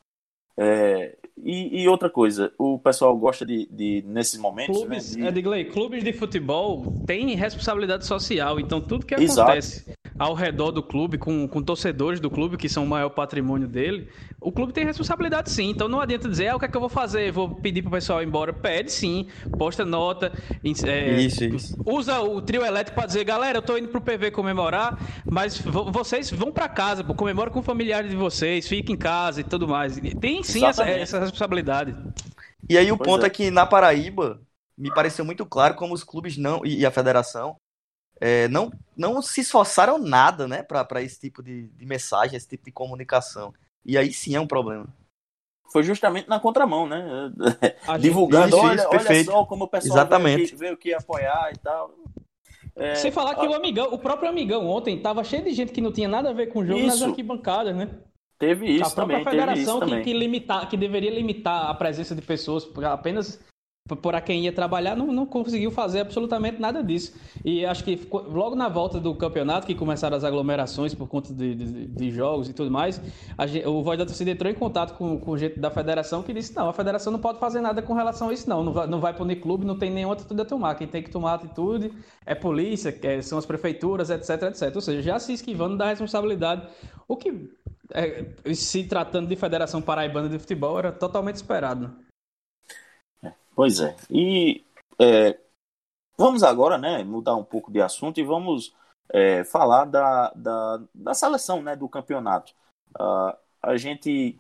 [0.58, 4.76] É, e, e, outra coisa, o pessoal gosta de, de nesses momentos.
[4.76, 5.38] Clubes, né, de...
[5.38, 10.82] Edgley, clubes de futebol têm responsabilidade social, então tudo que acontece Exato ao redor do
[10.82, 14.08] clube, com, com torcedores do clube, que são o maior patrimônio dele,
[14.40, 15.70] o clube tem responsabilidade sim.
[15.70, 17.30] Então não adianta dizer, ah, o que é que eu vou fazer?
[17.30, 18.52] Vou pedir pro pessoal ir embora.
[18.52, 19.26] Pede sim,
[19.58, 20.32] posta nota.
[20.84, 21.76] É, isso, isso.
[21.84, 26.30] Usa o trio elétrico para dizer, galera, eu tô indo pro PV comemorar, mas vocês
[26.30, 30.00] vão para casa, comemora com familiares de vocês, fiquem em casa e tudo mais.
[30.20, 31.94] Tem sim essa, essa, responsabilidade.
[32.68, 33.26] E aí o pois ponto é.
[33.26, 34.40] é que na Paraíba,
[34.76, 37.56] me pareceu muito claro como os clubes não e a federação
[38.20, 42.64] é, não, não se esforçaram nada né, para esse tipo de, de mensagem, esse tipo
[42.64, 43.52] de comunicação.
[43.84, 44.86] E aí sim é um problema.
[45.70, 47.30] Foi justamente na contramão, né?
[48.00, 50.46] Divulgando, isso, olha, isso, olha só como o pessoal Exatamente.
[50.46, 51.92] Veio, veio que apoiar e tal.
[52.74, 53.50] É, Sem falar que a...
[53.50, 56.32] o amigão, o próprio amigão ontem tava cheio de gente que não tinha nada a
[56.32, 56.88] ver com o jogo isso.
[56.88, 57.90] nas arquibancadas, né?
[58.38, 59.40] Teve isso a própria também.
[59.40, 63.40] federação que, que, limitar, que deveria limitar a presença de pessoas apenas
[63.94, 67.14] por quem ia trabalhar, não, não conseguiu fazer absolutamente nada disso.
[67.44, 71.54] E acho que logo na volta do campeonato, que começaram as aglomerações por conta de,
[71.54, 73.00] de, de jogos e tudo mais,
[73.46, 76.56] gente, o Voz da Torcida entrou em contato com, com gente da federação que disse:
[76.56, 78.64] não, a federação não pode fazer nada com relação a isso, não.
[78.64, 80.74] Não vai, não vai punir clube, não tem nenhuma atitude a tomar.
[80.74, 81.92] Quem tem que tomar atitude
[82.24, 84.74] é polícia, é, são as prefeituras, etc, etc.
[84.74, 86.66] Ou seja, já se esquivando da responsabilidade.
[87.06, 87.50] O que,
[87.92, 91.96] é, se tratando de Federação Paraibana de Futebol, era totalmente esperado.
[93.54, 93.96] Pois é.
[94.10, 94.64] E
[94.98, 95.38] é,
[96.16, 98.74] vamos agora, né, mudar um pouco de assunto e vamos
[99.10, 102.52] é, falar da, da, da, seleção, né, do campeonato.
[102.98, 104.38] Uh, a gente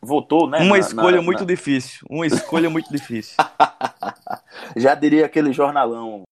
[0.00, 0.58] votou, né?
[0.58, 1.46] Uma na, escolha na, muito na...
[1.46, 2.06] difícil.
[2.08, 3.36] Uma escolha muito difícil.
[4.76, 6.22] Já diria aquele jornalão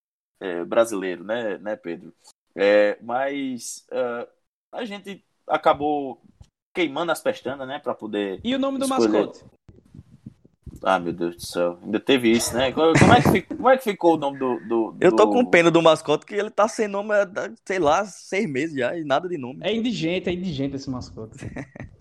[0.40, 2.12] é, brasileiro, né, né, Pedro?
[2.54, 4.28] É, mas uh,
[4.72, 6.22] a gente acabou
[6.74, 8.40] queimando as pestanas, né, para poder.
[8.44, 9.08] E o nome do escolher...
[9.26, 9.44] mascote?
[10.82, 11.78] Ah, meu Deus do céu.
[11.82, 12.70] Ainda teve isso, né?
[12.70, 15.30] Como é que, ficou, como é que ficou o nome do, do, do, Eu tô
[15.30, 17.26] com pena do mascote que ele tá sem nome, há,
[17.64, 19.60] sei lá, seis meses já, e nada de nome.
[19.62, 21.36] É indigente, é indigente esse mascote.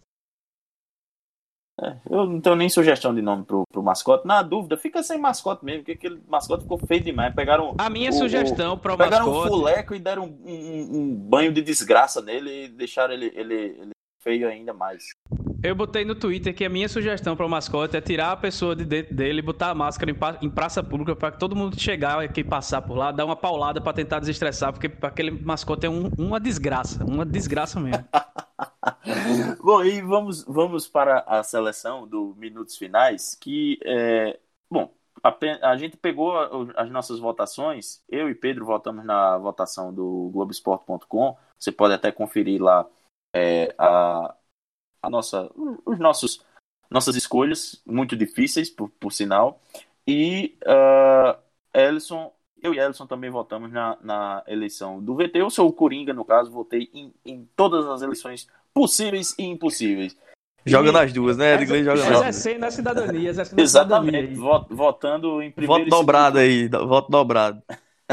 [1.81, 4.27] É, eu não tenho nem sugestão de nome pro, pro mascote.
[4.27, 7.33] Na dúvida, fica sem mascote mesmo, porque aquele mascote ficou feio demais.
[7.33, 7.73] Pegaram.
[7.79, 9.47] A minha o- sugestão para o Pegaram mascote.
[9.47, 13.55] um fuleco e deram um, um- um banho de desgraça nele e deixaram ele, ele,
[13.55, 13.91] ele
[14.23, 15.03] feio ainda mais.
[15.61, 18.75] Eu botei no Twitter que a minha sugestão para o mascote é tirar a pessoa
[18.75, 21.55] de dentro dele e botar a máscara em, pa- em praça pública para que todo
[21.55, 25.85] mundo chegar aqui passar por lá, dar uma paulada para tentar desestressar, porque aquele mascote
[25.85, 28.03] é um- uma desgraça, uma desgraça mesmo.
[29.61, 35.75] Bom, e vamos, vamos para a seleção do Minutos Finais, que, é, bom, apen- a,
[35.77, 41.71] gente pegou a- as nossas votações, eu e Pedro votamos na votação do Globoesporte.com, você
[41.71, 42.85] pode até conferir lá
[43.33, 44.35] é, a,
[45.01, 45.49] a nossa,
[45.85, 46.45] os nossos,
[46.89, 49.61] nossas escolhas, muito difíceis, por, por sinal,
[50.07, 51.37] e uh,
[51.73, 56.13] Ellison, eu e Ellison também votamos na, na eleição do VT, eu sou o Coringa,
[56.13, 60.15] no caso, votei em, em todas as eleições possíveis e impossíveis.
[60.65, 61.55] Joga E- nas duas, né?
[61.55, 62.25] Edgley joga nas duas.
[62.27, 64.37] Exercendo a cidadania, exercendo Exatamente, cidadania.
[64.37, 67.61] vo- votando em primeiro Voto e segundo dobrado aí, voto dobrado.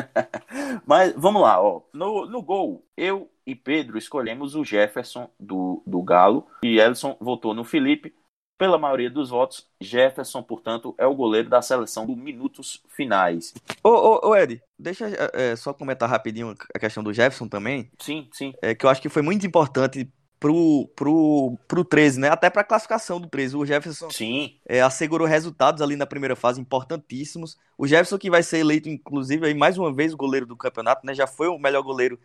[0.87, 1.83] Mas vamos lá, ó.
[1.93, 7.55] No, no gol, eu e Pedro escolhemos o Jefferson do, do Galo e Ellison votou
[7.55, 8.15] no Felipe.
[8.59, 13.55] Pela maioria dos votos, Jefferson, portanto, é o goleiro da seleção do minutos finais.
[13.83, 18.29] Ô, ô, ô Ed, deixa é, só comentar rapidinho a questão do Jefferson também, Sim,
[18.31, 18.53] sim.
[18.61, 20.07] é, que eu acho que foi muito importante
[20.41, 22.31] pro, pro, pro 13, né?
[22.31, 23.57] Até pra classificação do 13.
[23.57, 27.59] O Jefferson Sim, é, assegurou resultados ali na primeira fase importantíssimos.
[27.77, 31.07] O Jefferson que vai ser eleito, inclusive, aí, mais uma vez o goleiro do campeonato,
[31.07, 31.15] né?
[31.15, 32.19] Já foi o melhor goleiro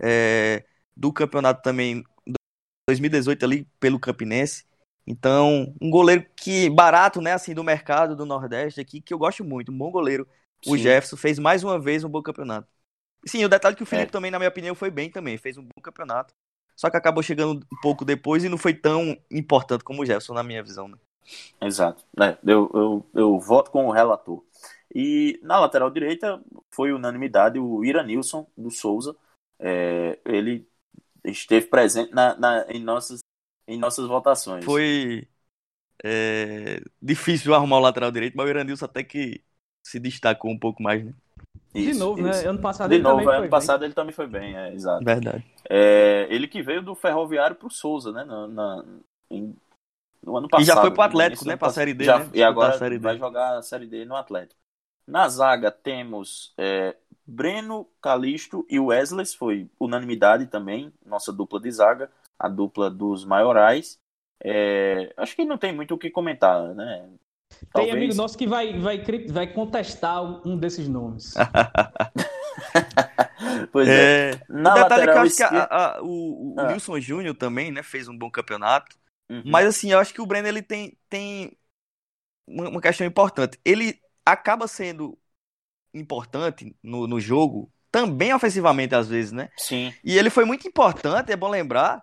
[0.00, 2.04] é, do campeonato também
[2.88, 4.66] 2018 ali pelo Campinense.
[5.06, 9.44] Então, um goleiro que barato, né, assim, do mercado do Nordeste aqui, que eu gosto
[9.44, 10.28] muito, um bom goleiro.
[10.66, 10.82] O sim.
[10.82, 12.68] Jefferson fez mais uma vez um bom campeonato.
[13.26, 14.12] Sim, o detalhe é que o Felipe É.
[14.12, 16.32] também, na minha opinião, foi bem também, fez um bom campeonato.
[16.82, 20.34] Só que acabou chegando um pouco depois e não foi tão importante como o Jefferson,
[20.34, 20.88] na minha visão.
[20.88, 20.96] Né?
[21.60, 22.04] Exato.
[22.20, 24.44] É, eu, eu, eu voto com o relator.
[24.92, 26.42] E na lateral direita
[26.72, 29.14] foi unanimidade o Iranilson do Souza.
[29.60, 30.68] É, ele
[31.24, 33.20] esteve presente na, na- em, nossas,
[33.68, 34.64] em nossas votações.
[34.64, 35.28] Foi
[36.04, 39.44] é, difícil arrumar o lateral direito, mas o Iranilson até que
[39.84, 41.14] se destacou um pouco mais, né?
[41.74, 42.44] De Isso, novo, isso.
[42.44, 42.48] né?
[42.48, 43.50] Ano passado De ele novo, também foi ano bem.
[43.50, 45.04] passado ele também foi bem, é, exato.
[45.04, 45.44] Verdade.
[45.70, 48.24] É, ele que veio do Ferroviário pro Souza, né?
[48.24, 48.84] Na, na-
[49.30, 49.56] em-
[50.22, 50.66] no ano E passado.
[50.66, 51.56] já foi pro Atlético, né?
[51.56, 51.74] Pra passado.
[51.74, 52.30] Série D, Já- né?
[52.34, 53.04] E agora Série D.
[53.04, 54.60] vai jogar a Série D no Atlético.
[55.06, 62.10] Na zaga temos é, Breno, Calixto e Wesley, foi unanimidade também, nossa dupla de zaga,
[62.38, 63.98] a dupla dos maiorais.
[64.44, 67.08] É, acho que não tem muito o que comentar, né?
[67.74, 71.34] Tem amigo nosso que vai, vai, vai contestar um desses nomes.
[73.72, 74.30] Pois é.
[74.32, 76.66] É, Na o detalhe é que eu lateral acho que a- a- o, o Ah.
[76.66, 78.96] Wilson Júnior também, né, fez um bom campeonato.
[79.30, 79.42] Uhum.
[79.50, 81.56] Mas assim, eu acho que o Breno ele tem, tem
[82.46, 83.58] uma, uma questão importante.
[83.64, 85.18] Ele acaba sendo
[85.94, 89.48] importante no, no jogo, também ofensivamente às vezes, né?
[89.56, 92.02] Sim, E ele foi muito importante, é bom lembrar,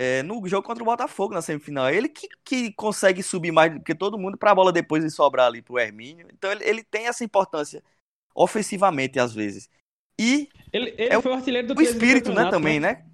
[0.00, 1.90] é, no jogo contra o Botafogo na semifinal.
[1.90, 5.10] Ele que, que consegue subir mais do que todo mundo para a bola depois de
[5.10, 6.28] sobrar ali pro Hermínio.
[6.32, 7.82] Então ele, ele tem essa importância
[8.32, 9.68] ofensivamente às vezes.
[10.16, 12.78] E Ele, ele É o- foi o artilheiro do o 13 no espírito, né, também,
[12.78, 13.04] né?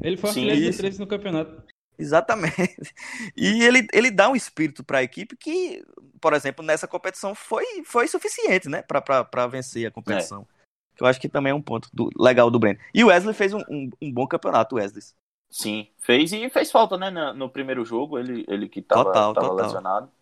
[0.00, 0.78] Ele foi o Sim, artilheiro do isso.
[0.78, 1.62] 13 no campeonato.
[1.98, 2.54] Exatamente.
[3.36, 5.84] E ele, ele dá um espírito para a equipe que,
[6.20, 8.82] por exemplo, nessa competição foi, foi suficiente, né?
[8.82, 10.46] Para vencer a competição.
[10.94, 12.78] Que eu acho que também é um ponto do- legal do Breno.
[12.94, 15.02] E o Wesley fez um, um, um bom campeonato, o Wesley.
[15.50, 15.88] Sim.
[15.98, 17.10] Fez e fez falta, né?
[17.32, 19.54] No, primeiro jogo, ele, ele que estava Total, total.
[19.54, 20.12] lesionado.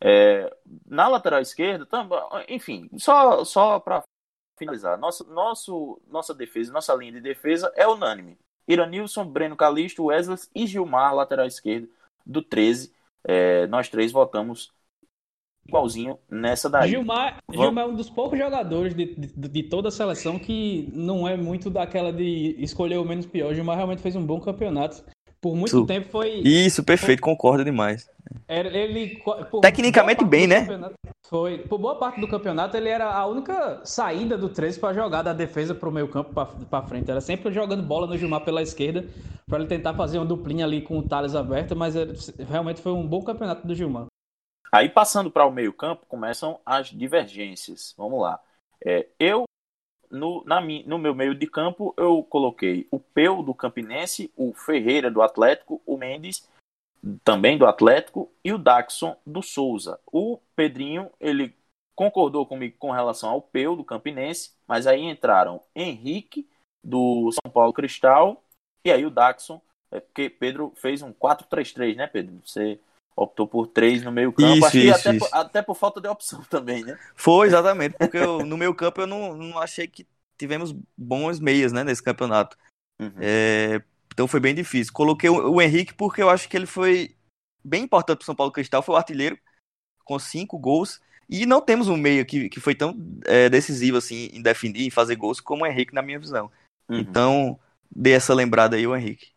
[0.00, 0.54] É,
[0.86, 4.02] na lateral esquerda, também, enfim, só, só para
[4.58, 8.38] finalizar, nosso, nosso, nossa defesa, nossa linha de defesa é unânime.
[8.68, 11.88] Iranilson, Breno Calixto, Wesley e Gilmar, lateral esquerdo
[12.24, 12.94] do 13.
[13.24, 14.72] É, nós três votamos
[15.68, 16.90] igualzinho nessa daí.
[16.90, 21.26] Gilmar, Gilmar é um dos poucos jogadores de, de, de toda a seleção que não
[21.26, 23.54] é muito daquela de escolher o menos pior.
[23.54, 25.04] Gilmar realmente fez um bom campeonato.
[25.40, 25.86] Por muito Isso.
[25.86, 26.40] tempo foi.
[26.44, 28.08] Isso, perfeito, concordo demais.
[28.48, 30.66] Era, ele, por Tecnicamente bem, né?
[31.28, 31.58] Foi.
[31.58, 35.32] Por boa parte do campeonato, ele era a única saída do 13 para jogar da
[35.32, 37.10] defesa pro meio campo para frente.
[37.10, 39.04] Era sempre jogando bola no Gilmar pela esquerda
[39.46, 41.94] para ele tentar fazer uma duplinha ali com o Thales aberta, mas
[42.48, 44.06] realmente foi um bom campeonato do Gilmar.
[44.70, 47.94] Aí passando para o meio-campo, começam as divergências.
[47.96, 48.40] Vamos lá.
[48.84, 49.44] É, eu,
[50.10, 55.10] no, na no meu meio de campo, eu coloquei o Peu do Campinense, o Ferreira
[55.10, 56.48] do Atlético, o Mendes
[57.22, 60.00] também do Atlético, e o Daxon do Souza.
[60.06, 61.54] O Pedrinho, ele
[61.94, 66.48] concordou comigo com relação ao Peu do Campinense, mas aí entraram Henrique
[66.84, 68.42] do São Paulo Cristal
[68.86, 69.60] e aí o Daxon,
[69.90, 72.40] é porque Pedro fez um 4-3-3, né, Pedro?
[72.44, 72.78] Você
[73.16, 75.28] optou por três no meio campo, Isso, isso, até, isso.
[75.30, 76.98] Por, até por falta de opção também, né?
[77.16, 80.06] Foi, exatamente, porque eu- no meu campo eu não, não achei que
[80.38, 82.56] tivemos bons meias, né, nesse campeonato.
[83.00, 83.12] Uhum.
[83.18, 84.92] É, então foi bem difícil.
[84.92, 87.16] Coloquei o, o Henrique porque eu acho que ele foi
[87.64, 89.38] bem importante para o São Paulo Cristal, foi o artilheiro
[90.04, 91.00] com cinco gols.
[91.28, 94.90] E não temos um meia que, que foi tão é, decisivo assim em definir, em
[94.90, 96.50] fazer gols como o Henrique, na minha visão.
[96.88, 96.98] Uhum.
[97.00, 97.58] Então,
[97.90, 99.32] dê essa lembrada aí, o Henrique.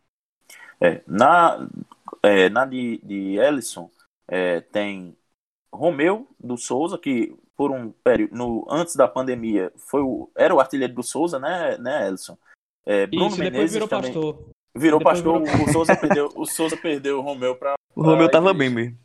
[0.79, 1.67] É, na,
[2.23, 3.89] é, na de, de Ellison,
[4.27, 5.15] é, tem
[5.73, 10.59] Romeu do Souza, que por um período, no, antes da pandemia, foi o, era o
[10.59, 12.37] artilheiro do Souza, né, né Ellison?
[12.85, 14.49] É, Bruno Isso, depois Menezes virou também pastor.
[14.75, 18.31] virou depois pastor, virou- o Souza perdeu, o Souza perdeu o Romeu para O Romeu
[18.31, 18.59] tava entendi.
[18.59, 18.97] bem mesmo.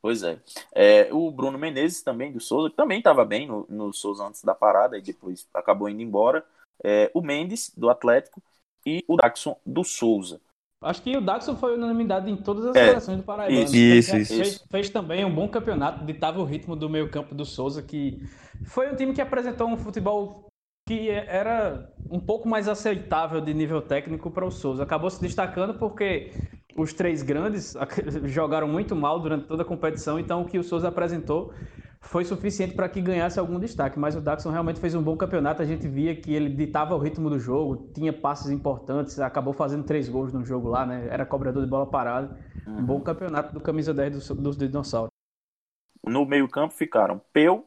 [0.00, 0.38] Pois é.
[0.72, 4.42] É, O Bruno Menezes também do Souza, que também estava bem no, no Souza antes
[4.42, 6.44] da parada e depois acabou indo embora.
[6.82, 8.42] É, o Mendes do Atlético
[8.86, 10.40] e o Daxon do Souza.
[10.82, 13.62] Acho que o Daxon foi unanimidade em todas as É, seleções do Paraíba.
[13.62, 14.34] isso, isso, isso.
[14.34, 18.20] Fez, fez também um bom campeonato, ditava o ritmo do meio campo do Souza, que
[18.66, 20.46] foi um time que apresentou um futebol
[20.86, 24.82] que era um pouco mais aceitável de nível técnico para o Souza.
[24.82, 26.30] Acabou se destacando porque
[26.76, 27.74] os três grandes
[28.24, 31.52] jogaram muito mal durante toda a competição, então o que o Souza apresentou
[32.06, 33.98] foi suficiente para que ganhasse algum destaque.
[33.98, 36.98] Mas o Daxon realmente fez um bom campeonato, a gente via que ele ditava o
[36.98, 41.08] ritmo do jogo, tinha passes importantes, acabou fazendo três gols no jogo lá, né?
[41.10, 42.36] Era cobrador de bola parada.
[42.66, 45.10] Um bom campeonato do camisa 10 do- dos dinossauros.
[46.06, 47.66] No meio-campo ficaram Peu,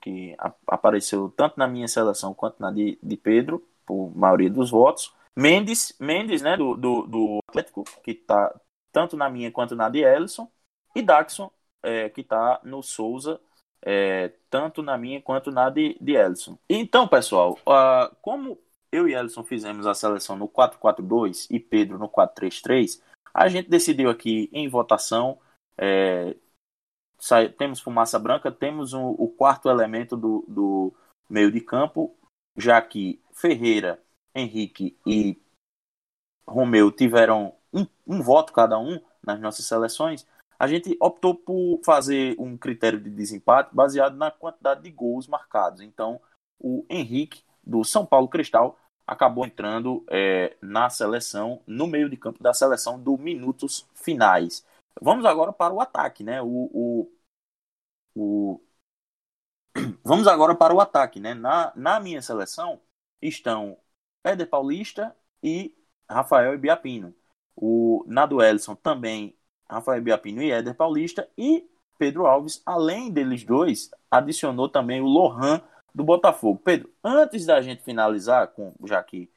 [0.00, 5.14] que apareceu tanto na minha seleção quanto na de, de Pedro, por maioria dos votos.
[5.36, 8.54] Mendes, Mendes, né, do, do, do Atlético, que tá
[8.92, 10.50] tanto na minha quanto na de Ellison.
[10.94, 11.50] E Daxon,
[11.82, 13.40] é, que tá no Souza,
[13.82, 16.58] é, tanto na minha quanto na de, de Ellison.
[16.68, 18.58] Então, pessoal, ah, como
[18.92, 23.00] eu e Ellison fizemos a seleção no 4-4-2 e Pedro no 4-3-3,
[23.32, 25.38] a gente decidiu aqui em votação
[25.78, 26.36] é,
[27.56, 30.94] temos fumaça branca, temos um- o quarto elemento do, do
[31.28, 32.14] meio de campo,
[32.56, 34.02] já que Ferreira,
[34.34, 35.40] Henrique e
[36.46, 40.26] Romeu tiveram um, um voto cada um nas nossas seleções,
[40.60, 45.80] a gente optou por fazer um critério de desempate baseado na quantidade de gols marcados.
[45.80, 46.20] Então,
[46.58, 52.42] o Henrique, do São Paulo Cristal, acabou entrando é, na seleção, no meio de campo
[52.42, 54.62] da seleção do minutos finais.
[55.00, 56.42] Vamos agora para o ataque, né?
[56.42, 57.12] O, o,
[58.14, 58.60] o...
[60.04, 61.32] Vamos agora para o ataque, né?
[61.32, 62.78] Na, na minha seleção
[63.22, 63.78] estão
[64.22, 65.74] Éder Paulista e
[66.06, 67.14] Rafael Ibiapino.
[67.56, 69.34] O, na do Ellison também
[69.70, 71.28] Rafael Ibiapino e Éder Paulista.
[71.36, 71.66] E
[71.98, 75.62] Pedro Alves, além deles dois, adicionou também o Lohan
[75.94, 76.60] do Botafogo.
[76.64, 79.30] Pedro, antes da gente finalizar, com, já que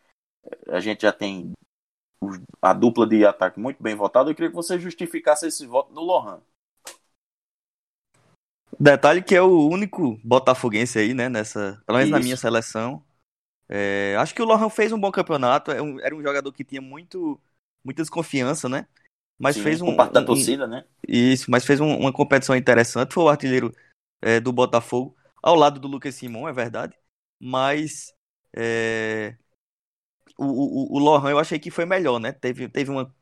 [0.70, 1.52] a gente já tem
[2.62, 6.02] a dupla de ataque muito bem votada, eu queria que você justificasse esse voto do
[6.02, 6.42] Lohan.
[8.80, 12.26] Detalhe que é o único botafoguense aí, né, nessa, pelo menos na Isso.
[12.26, 13.04] minha seleção.
[13.70, 16.82] É, acho que o Lohan fez um bom campeonato, é era um jogador que tinha
[16.82, 17.40] muito,
[17.84, 18.88] muita desconfiança, né?
[19.40, 20.86] Mas Sim, fez um, por parte da um- torcida, né?
[21.08, 23.14] Isso, mas fez um- uma competição interessante.
[23.14, 23.74] Foi o artilheiro
[24.22, 26.96] é, do Botafogo, ao lado do Lucas Simon, é verdade.
[27.40, 28.14] Mas
[28.56, 29.36] é,
[30.38, 32.32] o, o, o Lohan eu achei que foi melhor, né?
[32.32, 33.14] Teve, teve uma.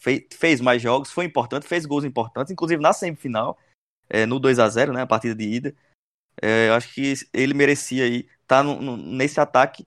[0.00, 3.58] fe- fez mais jogos, foi importante, fez gols importantes, inclusive na semifinal,
[4.08, 5.02] é, no 2 a 0 né?
[5.02, 5.74] A partida de ida.
[6.40, 9.86] É, eu acho que ele merecia aí estar no- nesse ataque,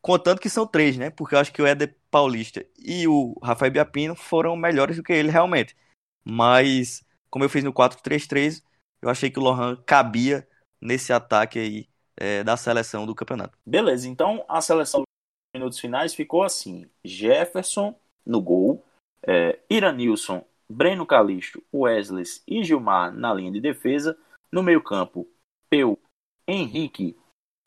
[0.00, 1.10] contando que são três, né?
[1.10, 5.12] Porque eu acho que o Éder Paulista e o Rafael Biapino foram melhores do que
[5.12, 5.76] ele realmente.
[6.24, 8.62] Mas, como eu fiz no 4-3-3,
[9.00, 10.46] eu achei que o Lohan cabia
[10.80, 13.56] nesse ataque aí é, da seleção do campeonato.
[13.64, 15.06] Beleza, então a seleção dos
[15.54, 17.94] minutos finais ficou assim: Jefferson
[18.26, 18.84] no gol,
[19.22, 24.18] é, Iranilson, Breno Calixto, Wesley e Gilmar na linha de defesa.
[24.50, 25.28] No meio-campo,
[25.70, 25.98] Peu,
[26.46, 27.16] Henrique,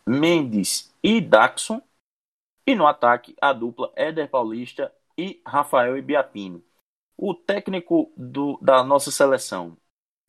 [0.06, 1.82] Mendes e Daxon.
[2.66, 6.64] E no ataque, a dupla Éder Paulista e Rafael Ibiapino.
[7.18, 9.78] O técnico do, da nossa seleção,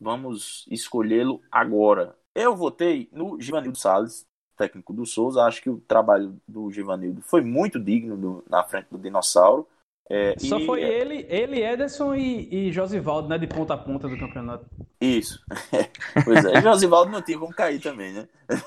[0.01, 2.17] vamos escolhê-lo agora.
[2.35, 4.27] Eu votei no Givanildo Salles,
[4.57, 5.45] técnico do Souza.
[5.45, 9.67] Acho que o trabalho do Givanildo foi muito digno do- na frente do Dinossauro.
[10.11, 13.39] É, Só e- foi ele, ele, Ederson e, e Josivaldo, né?
[13.39, 14.67] De ponta a ponta do campeonato.
[15.01, 15.43] Isso.
[16.25, 16.61] pois é.
[16.61, 18.29] Josivaldo não tinha como cair também, né?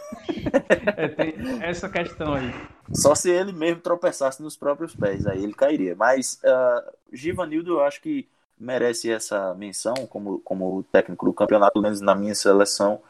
[0.98, 1.34] É, tem
[1.64, 2.54] essa questão aí.
[2.94, 5.96] Só se ele mesmo tropeçasse nos próprios pés, aí ele cairia.
[5.96, 8.28] Mas uh, Givanildo, eu acho que
[8.58, 13.02] merece essa menção como, como técnico do campeonato, pelo menos na minha seleção,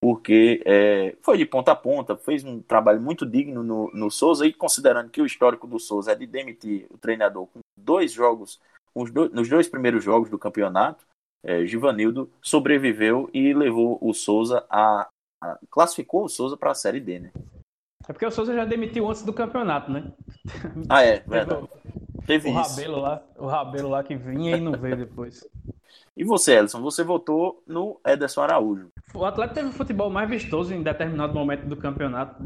[0.00, 4.46] porque é, foi de ponta a ponta, fez um trabalho muito digno no, no Souza,
[4.46, 8.60] e considerando que o histórico do Souza é de demitir o treinador com dois jogos,
[8.94, 11.04] nos dois primeiros jogos do campeonato,
[11.44, 15.08] é, Givanildo sobreviveu e levou o Souza a,
[15.42, 17.32] a classificou o Souza para a Série D, né?
[18.08, 20.12] É porque o Souza já demitiu antes do campeonato, né?
[20.88, 21.68] Ah, é, verdade.
[22.26, 22.70] Teve o isso.
[22.70, 25.46] Rabelo lá, o Rabelo lá que vinha e não veio depois.
[26.16, 28.90] E você, Elson, você votou no Ederson Araújo.
[29.14, 32.42] O Atlético teve o futebol mais vistoso em determinado momento do campeonato,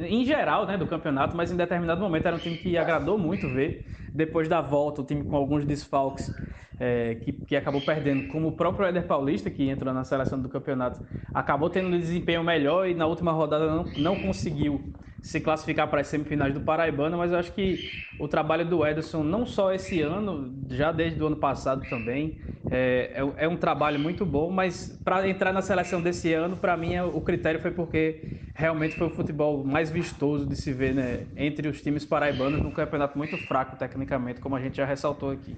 [0.00, 3.48] em geral, né, do campeonato, mas em determinado momento era um time que agradou muito
[3.48, 3.86] ver.
[4.12, 6.32] Depois da volta, o time com alguns desfalques
[6.78, 10.48] é, que, que acabou perdendo, como o próprio Éder Paulista, que entrou na seleção do
[10.48, 11.00] campeonato,
[11.32, 14.92] acabou tendo um desempenho melhor e na última rodada não, não conseguiu
[15.24, 19.22] se classificar para as semifinais do Paraibano, mas eu acho que o trabalho do Ederson,
[19.22, 22.38] não só esse ano, já desde o ano passado também,
[22.70, 26.76] é, é, é um trabalho muito bom, mas para entrar na seleção desse ano, para
[26.76, 31.26] mim, o critério foi porque realmente foi o futebol mais vistoso de se ver né,
[31.38, 35.56] entre os times paraibanos num campeonato muito fraco tecnicamente, como a gente já ressaltou aqui.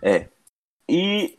[0.00, 0.28] É.
[0.88, 1.38] E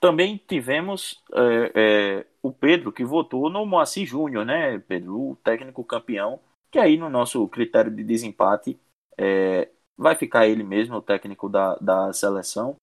[0.00, 5.30] também tivemos é, é, o Pedro, que votou no Moacir Júnior, né, Pedro?
[5.30, 6.40] O técnico campeão,
[6.70, 8.78] que aí no nosso critério de desempate
[9.16, 12.76] é, vai ficar ele mesmo, o técnico da, da seleção.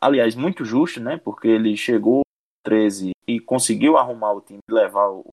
[0.00, 1.16] Aliás, muito justo, né?
[1.16, 2.22] Porque ele chegou
[2.64, 5.26] 13 e conseguiu arrumar o time e levar o,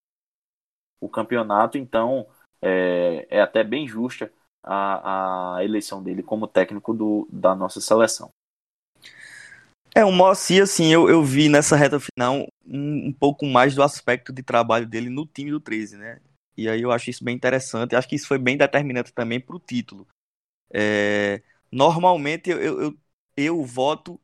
[1.00, 2.28] o campeonato, então
[2.62, 4.32] é, é até bem justa
[4.64, 8.32] a, a eleição dele como técnico do, da nossa seleção.
[9.98, 13.82] É, o Moacir, assim, eu, eu vi nessa reta final um, um, pouco mais do
[13.82, 16.20] aspecto de trabalho dele no time do 13, né?
[16.58, 17.96] E aí eu acho isso bem interessante.
[17.96, 20.06] Acho que isso foi bem determinante também para o título.
[20.74, 21.42] É,
[21.72, 22.98] normalmente eu, eu, eu,
[23.38, 24.20] eu voto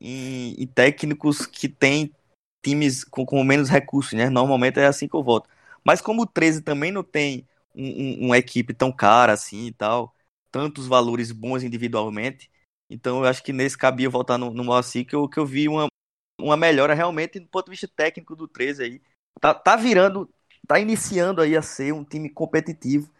[0.00, 2.12] em, em, técnicos que têm
[2.62, 4.28] times com, com, menos recursos, né?
[4.30, 5.48] Normalmente é assim que eu voto.
[5.84, 9.72] Mas como o 13 também não tem um, um, uma equipe tão cara assim e
[9.72, 10.14] tal,
[10.50, 12.50] tantos valores bons individualmente,
[12.92, 15.68] então eu acho que nesse cabia voltar no, no Moacir que eu, que eu vi
[15.68, 15.86] uma,
[16.40, 19.02] uma melhora realmente do ponto de vista técnico do 13 aí.
[19.40, 20.28] Tá, tá virando,
[20.66, 23.10] tá iniciando aí a ser um time competitivo.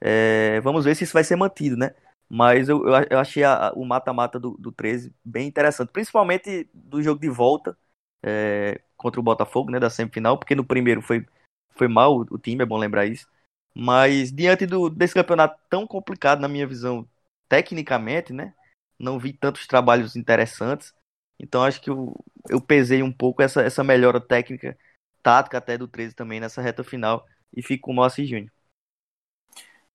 [0.00, 1.94] É, vamos ver se isso vai ser mantido, né?
[2.28, 7.20] Mas eu, eu, achei a, o mata-mata do, do 13 bem interessante, principalmente do jogo
[7.20, 7.76] de volta
[8.22, 9.78] é, contra o Botafogo, né?
[9.78, 11.26] Da semifinal, porque no primeiro foi,
[11.70, 13.28] foi mal o time, é bom lembrar isso.
[13.74, 17.08] Mas diante do, desse campeonato tão complicado, na minha visão,
[17.48, 18.54] tecnicamente, né?
[19.02, 20.94] Não vi tantos trabalhos interessantes.
[21.38, 22.14] Então acho que eu,
[22.48, 24.78] eu pesei um pouco essa, essa melhora técnica,
[25.22, 28.52] tática até do 13 também nessa reta final e fico com o Moacir Júnior.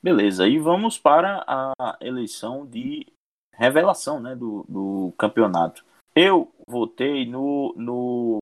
[0.04, 3.08] Beleza, e vamos para a eleição de
[3.54, 5.84] revelação né, do, do campeonato.
[6.16, 8.38] Eu votei no, no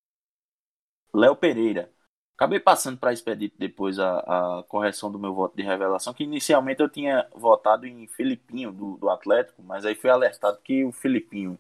[1.14, 1.92] Léo Pereira.
[2.36, 4.20] Acabei passando para Expedito depois a,
[4.60, 8.98] a, correção do meu voto de revelação, que inicialmente eu tinha votado em Filipinho, do,
[8.98, 11.58] do Atlético, mas aí foi alertado que o Filipinho,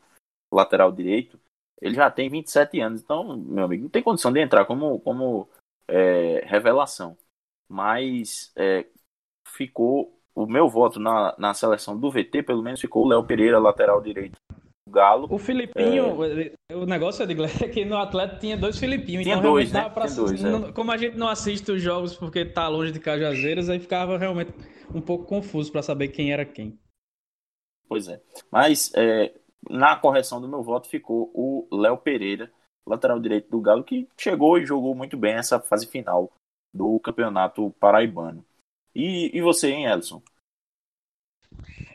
[0.53, 1.39] lateral direito,
[1.81, 5.47] ele já tem 27 anos, então, meu amigo, não tem condição de entrar como, como
[5.87, 7.17] é, revelação.
[7.69, 8.85] Mas é,
[9.47, 13.59] ficou o meu voto na, na seleção do VT, pelo menos ficou o Léo Pereira,
[13.59, 14.37] lateral direito
[14.87, 15.27] Galo.
[15.31, 16.75] O Filipinho, é...
[16.75, 19.23] o negócio é que no Atlético tinha dois Filipinhos.
[19.23, 19.89] Tinha então dois, né?
[19.89, 20.05] Pra...
[20.05, 20.71] dois, é.
[20.71, 24.53] Como a gente não assiste os jogos porque tá longe de Cajazeiras, aí ficava realmente
[24.93, 26.79] um pouco confuso para saber quem era quem.
[27.87, 28.21] Pois é.
[28.51, 29.33] Mas é,
[29.69, 32.51] na correção do meu voto ficou o Léo Pereira,
[32.85, 36.31] lateral direito do Galo, que chegou e jogou muito bem essa fase final
[36.73, 38.45] do Campeonato Paraibano.
[38.93, 40.21] E, e você, hein, Elson?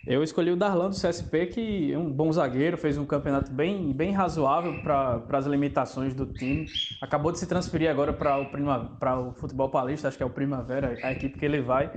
[0.06, 3.92] Eu escolhi o Darlan do CSP, que é um bom zagueiro, fez um campeonato bem,
[3.92, 6.66] bem razoável para as limitações do time.
[7.02, 10.98] Acabou de se transferir agora para o, o futebol paulista, acho que é o Primavera,
[11.02, 11.92] a equipe que ele vai.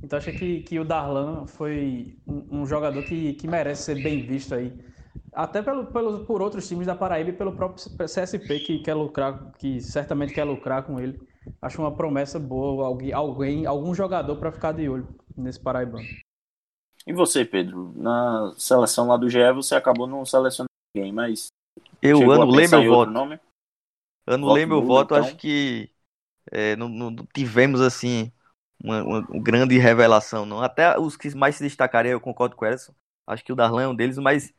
[0.00, 4.24] Então acho que, que o Darlan foi um, um jogador que, que merece ser bem
[4.24, 4.72] visto aí.
[5.32, 9.52] Até pelo, pelo, por outros times da Paraíba e pelo próprio CSP que quer lucrar,
[9.58, 11.20] que certamente quer lucrar com ele.
[11.60, 16.06] Acho uma promessa boa, alguém, alguém algum jogador para ficar de olho nesse Paraibano.
[17.08, 17.90] E você, Pedro?
[17.96, 21.48] Na seleção lá do GE você acabou não selecionando ninguém, mas.
[22.02, 23.10] Eu anulei meu voto.
[23.10, 23.40] Nome?
[24.26, 25.24] Anulei meu voto, então...
[25.24, 25.90] acho que
[26.52, 28.30] é, não, não, tivemos assim
[28.78, 30.62] uma, uma, uma, grande revelação, não.
[30.62, 32.92] Até os que mais se destacariam, eu concordo com o Edson.
[33.26, 34.52] Acho que o Darlan é um deles, mas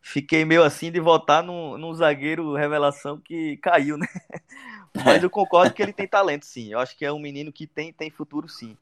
[0.00, 4.06] fiquei meio assim de votar num, num zagueiro revelação que caiu, né?
[5.04, 6.72] Mas eu concordo que ele tem talento, sim.
[6.72, 8.76] Eu acho que é um menino que tem, tem futuro, sim.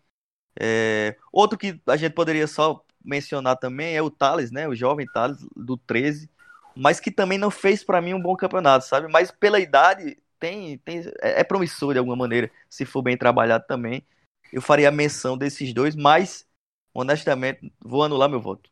[0.58, 1.16] É...
[1.32, 4.68] Outro que a gente poderia só mencionar também é o Thales, né?
[4.68, 6.28] O jovem Thales do 13,
[6.76, 9.08] mas que também não fez para mim um bom campeonato, sabe?
[9.08, 13.64] Mas pela idade tem, tem é, é promissor de alguma maneira, se for bem trabalhado
[13.66, 14.04] também.
[14.52, 16.46] Eu faria menção desses dois, mas
[16.92, 18.70] honestamente vou anular meu voto.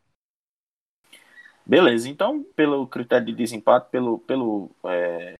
[1.65, 5.33] Beleza, então pelo critério de desempate, pelo pelo é,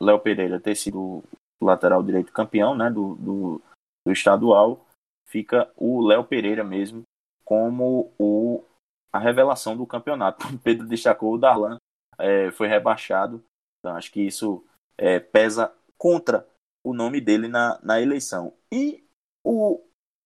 [0.00, 1.22] Léo Pereira ter sido
[1.62, 3.62] lateral direito campeão, né, do, do,
[4.04, 4.86] do estadual,
[5.24, 7.02] fica o Léo Pereira mesmo
[7.44, 8.64] como o
[9.12, 10.46] a revelação do campeonato.
[10.48, 11.78] O Pedro destacou o Darlan
[12.18, 13.44] é, foi rebaixado.
[13.78, 14.64] Então acho que isso
[14.98, 16.46] é, pesa contra
[16.82, 18.52] o nome dele na, na eleição.
[18.72, 19.04] E
[19.44, 19.80] o,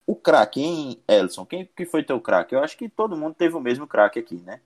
[0.06, 1.44] o craque, hein, Elson?
[1.44, 2.54] Quem que foi teu craque?
[2.54, 4.60] Eu acho que todo mundo teve o mesmo craque aqui, né?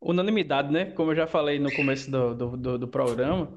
[0.00, 0.92] Unanimidade, né?
[0.92, 3.52] Como eu já falei no começo do, do, do, do programa,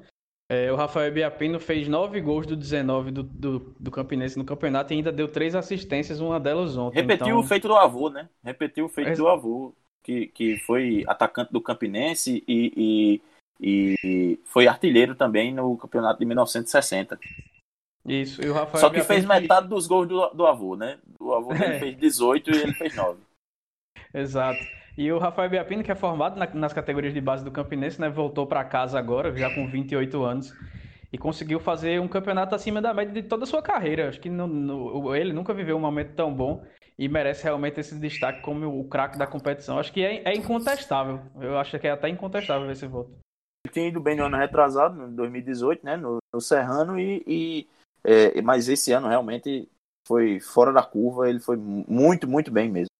[0.52, 4.92] é, o Rafael Biapino fez nove gols do 19 do, do, do Campinense no campeonato
[4.92, 7.00] e ainda deu três assistências, uma delas ontem.
[7.00, 7.38] Repetiu então...
[7.38, 8.28] o feito do avô, né?
[8.44, 9.14] Repetiu o feito é...
[9.14, 9.72] do avô,
[10.02, 13.20] que, que foi atacante do Campinense e,
[13.58, 17.18] e, e foi artilheiro também no campeonato de 1960.
[18.04, 20.98] Isso, e o Rafael Só que fez metade dos gols do, do avô, né?
[21.18, 21.78] O avô é.
[21.78, 23.18] fez 18 e ele fez 9.
[24.12, 24.60] Exato.
[24.96, 28.10] E o Rafael Biapino, que é formado na, nas categorias de base do Campinense, né,
[28.10, 30.52] voltou para casa agora, já com 28 anos,
[31.10, 34.08] e conseguiu fazer um campeonato acima da média de toda a sua carreira.
[34.08, 36.64] Acho que no, no, ele nunca viveu um momento tão bom
[36.98, 39.78] e merece realmente esse destaque como o craque da competição.
[39.78, 41.20] Acho que é, é, incontestável.
[41.40, 43.10] Eu acho que é até incontestável esse voto.
[43.64, 47.68] Ele tinha ido bem no ano retrasado, em 2018, né, no, no Serrano, e, e
[48.04, 49.68] é, mas esse ano realmente
[50.06, 52.92] foi fora da curva, ele foi muito, muito bem mesmo.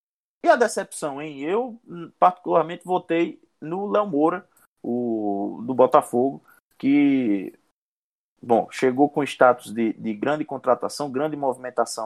[0.45, 1.41] E a decepção, hein?
[1.41, 1.81] Eu,
[2.19, 4.49] particularmente, votei no Léo Moura,
[4.83, 6.43] o, do Botafogo,
[6.77, 7.57] que,
[8.43, 12.05] bom, chegou com status de, de grande contratação, grande movimentação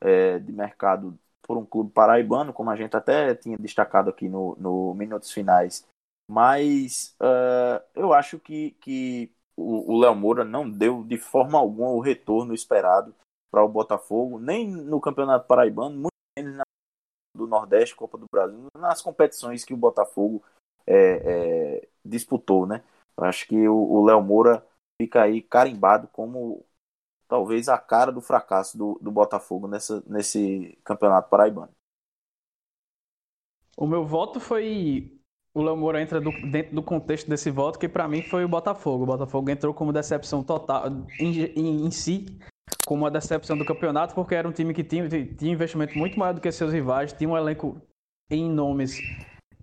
[0.00, 4.56] é, de mercado por um clube paraibano, como a gente até tinha destacado aqui no,
[4.56, 5.86] no Minutos Finais.
[6.28, 12.00] Mas uh, eu acho que, que o Léo Moura não deu de forma alguma o
[12.00, 13.14] retorno esperado
[13.50, 16.64] para o Botafogo, nem no Campeonato Paraibano, muito menos na
[17.36, 20.42] do Nordeste, Copa do Brasil, nas competições que o Botafogo
[20.86, 22.82] é, é, disputou, né?
[23.16, 24.64] Eu acho que o Léo Moura
[25.00, 26.64] fica aí carimbado como
[27.28, 31.72] talvez a cara do fracasso do, do Botafogo nessa, nesse campeonato paraibano.
[33.76, 35.12] O meu voto foi.
[35.52, 38.48] O Léo Moura entra do, dentro do contexto desse voto, que para mim foi o
[38.48, 39.04] Botafogo.
[39.04, 40.84] O Botafogo entrou como decepção total
[41.18, 42.26] em, em, em si,
[42.86, 46.32] como uma decepção do campeonato, porque era um time que tinha, tinha investimento muito maior
[46.32, 47.82] do que seus rivais, tinha um elenco
[48.30, 48.98] em nomes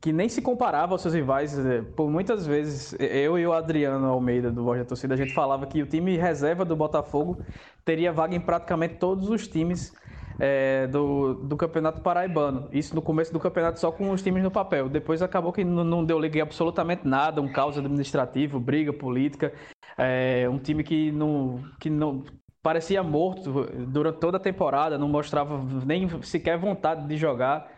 [0.02, 1.58] que nem se comparava aos seus rivais.
[1.58, 5.34] É, por muitas vezes, eu e o Adriano Almeida, do Voz da Torcida, a gente
[5.34, 7.42] falava que o time reserva do Botafogo
[7.86, 9.94] teria vaga em praticamente todos os times
[10.38, 12.68] é, do, do Campeonato Paraibano.
[12.74, 14.90] Isso no começo do campeonato só com os times no papel.
[14.90, 19.54] Depois acabou que não, não deu liga absolutamente nada, um caos administrativo, briga política.
[19.98, 22.26] É, um time que não, que não
[22.64, 27.70] parecia morto durante toda a temporada, não mostrava nem sequer vontade de jogar.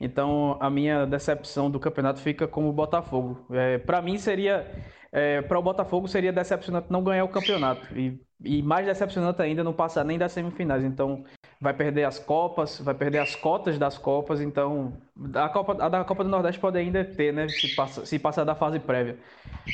[0.00, 3.46] Então a minha decepção do campeonato fica como o Botafogo.
[3.50, 4.66] É, para mim seria,
[5.12, 9.62] é, para o Botafogo seria decepcionante não ganhar o campeonato e, e mais decepcionante ainda
[9.62, 10.82] não passar nem das semifinais.
[10.82, 11.22] Então
[11.60, 14.40] vai perder as copas, vai perder as cotas das copas.
[14.40, 14.94] Então
[15.34, 17.48] a Copa, a da Copa do Nordeste pode ainda ter, né?
[17.48, 19.18] Se, passa, se passar da fase prévia.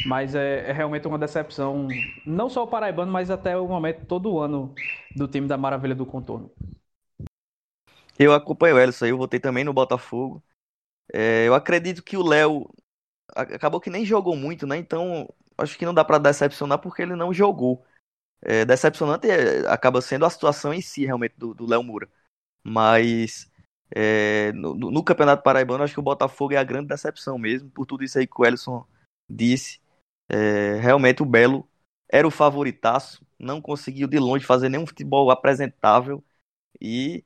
[0.05, 1.87] Mas é, é, realmente uma decepção,
[2.27, 4.75] não só o Paraibano, mas até o momento, todo o ano
[5.15, 6.51] do time da Maravilha do Contorno.
[8.19, 10.43] Eu acompanho o Elson, eu votei também no Botafogo.
[11.13, 12.69] É, eu acredito que o Léo
[13.35, 14.77] acabou que nem jogou muito, né?
[14.77, 17.85] Então acho que não dá para decepcionar porque ele não jogou.
[18.49, 22.09] É, decepcionante é, acaba sendo a situação em si, realmente, do Léo Moura.
[22.63, 23.51] Mas
[23.91, 27.87] é, no, no, Campeonato Paraibano, acho que o Botafogo é a grande decepção mesmo, por
[27.87, 28.87] tudo isso aí que o Ellison
[29.29, 29.81] disse.
[30.29, 31.69] É, realmente o Belo
[32.09, 36.23] era o favoritaço, não conseguiu de longe fazer nenhum futebol apresentável
[36.81, 37.25] e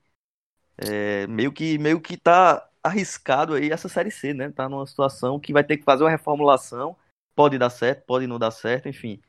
[0.78, 4.50] é, meio que meio que tá arriscado aí essa série C, né?
[4.50, 6.96] Tá numa situação que vai ter que fazer uma reformulação,
[7.34, 9.20] pode dar certo, pode não dar certo, enfim.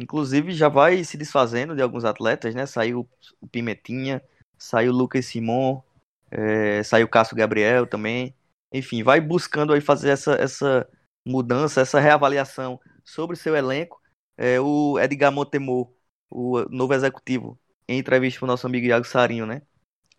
[0.00, 2.66] Inclusive já vai se desfazendo de alguns atletas, né?
[2.66, 3.08] Saiu
[3.40, 4.22] o Pimentinha,
[4.56, 5.82] saiu o Lucas Simon,
[6.30, 8.34] é, saiu o Cássio Gabriel também.
[8.72, 10.88] Enfim, vai buscando aí fazer essa, essa
[11.26, 14.00] mudança, essa reavaliação sobre seu elenco.
[14.36, 15.90] É, o Edgar Montemor,
[16.30, 19.62] o novo executivo, em entrevista com o nosso amigo Iago Sarinho, né?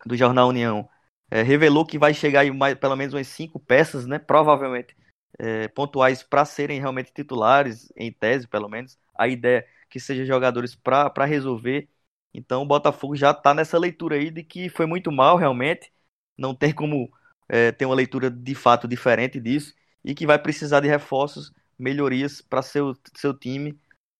[0.04, 0.88] Do Jornal União,
[1.30, 4.18] é, revelou que vai chegar em mais, pelo menos umas cinco peças, né?
[4.18, 4.94] Provavelmente
[5.38, 8.98] é, pontuais para serem realmente titulares, em tese, pelo menos.
[9.20, 11.88] A ideia que sejam jogadores para resolver.
[12.32, 15.92] Então o Botafogo já está nessa leitura aí de que foi muito mal realmente.
[16.38, 17.10] Não tem como
[17.48, 22.40] é, tem uma leitura de fato diferente disso e que vai precisar de reforços, melhorias
[22.40, 23.78] para seu, seu time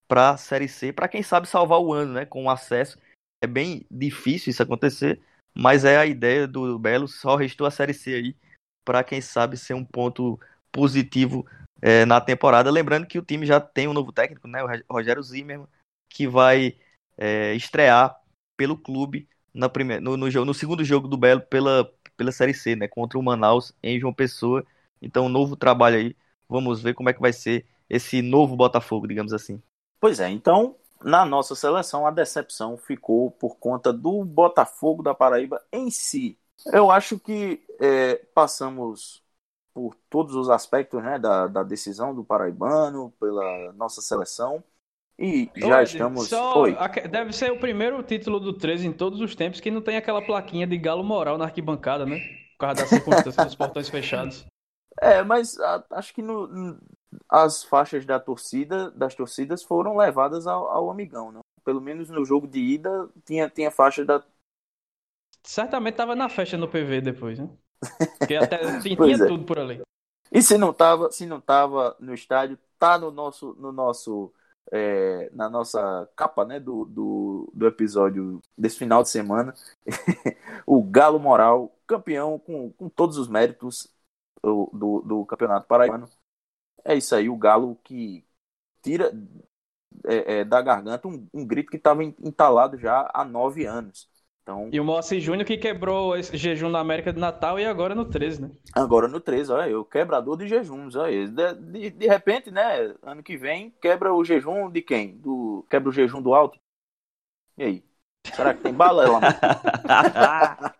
[0.09, 2.26] para a Série C, para quem sabe salvar o ano, né?
[2.26, 2.98] Com acesso.
[3.42, 5.20] É bem difícil isso acontecer,
[5.55, 7.07] mas é a ideia do Belo.
[7.07, 8.36] Só restou a Série C aí
[8.84, 10.38] para quem sabe ser um ponto
[10.72, 11.46] positivo
[11.81, 12.70] é, na temporada.
[12.70, 14.62] Lembrando que o time já tem um novo técnico, né?
[14.89, 15.68] O Rogério Zimmermann,
[16.09, 16.76] que vai
[17.16, 18.18] é, estrear
[18.57, 22.55] pelo clube na primeira, no, no, jogo, no segundo jogo do Belo pela, pela Série
[22.55, 22.89] C, né?
[22.89, 24.64] Contra o Manaus em João Pessoa.
[25.01, 26.16] Então, um novo trabalho aí.
[26.49, 29.62] Vamos ver como é que vai ser esse novo Botafogo, digamos assim.
[30.01, 35.62] Pois é, então, na nossa seleção, a decepção ficou por conta do Botafogo da Paraíba
[35.72, 36.39] em si.
[36.66, 39.22] Eu acho que é, passamos
[39.73, 44.62] por todos os aspectos né, da, da decisão do Paraibano, pela nossa seleção.
[45.18, 46.29] E já estamos.
[46.29, 46.64] Só,
[47.11, 50.25] deve ser o primeiro título do 13 em todos os tempos que não tem aquela
[50.25, 52.18] plaquinha de galo moral na arquibancada, né?
[52.53, 54.47] Por causa da circunstância dos portões fechados.
[54.99, 56.79] É, mas a, acho que no,
[57.29, 61.41] as faixas da torcida, das torcidas foram levadas ao, ao amigão, né?
[61.64, 64.25] Pelo menos no jogo de ida tinha, tinha faixa da.
[65.43, 67.49] Certamente tava na festa no PV depois, né?
[68.18, 69.26] Porque até tinha é.
[69.26, 69.83] tudo por ali.
[70.33, 74.33] E se não tava, se não tava no estádio, tá no nosso, no nosso
[74.72, 79.55] é, na nossa capa né, do, do, do, episódio desse final de semana.
[80.66, 83.89] o Galo Moral, campeão com, com todos os méritos
[84.43, 86.09] do, do, do, Campeonato Paraibano.
[86.85, 88.24] É isso aí, o Galo que
[88.83, 89.12] tira
[90.07, 94.09] é, é, da garganta um, um grito que estava entalado já há nove anos.
[94.43, 97.95] Então, e o Moacir Júnior que quebrou esse jejum na América de Natal e agora
[97.95, 98.51] no 13, né?
[98.72, 101.28] Agora no 13, olha, o quebrador de jejuns, olha.
[101.28, 105.16] De, de, de, repente, né, ano que vem, quebra o jejum de quem?
[105.18, 106.59] Do, quebra o jejum do alto?
[107.59, 107.84] E aí?
[108.34, 109.20] Será que tem bala lá?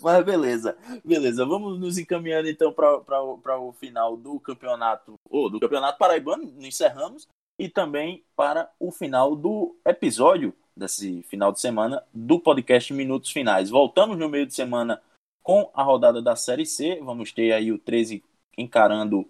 [0.00, 1.44] Mas beleza, beleza.
[1.44, 7.68] Vamos nos encaminhando então para o final do campeonato, ou do campeonato paraibano, encerramos, e
[7.68, 13.68] também para o final do episódio desse final de semana do podcast Minutos Finais.
[13.68, 15.02] Voltamos no meio de semana
[15.42, 17.00] com a rodada da Série C.
[17.02, 18.24] Vamos ter aí o 13
[18.56, 19.28] encarando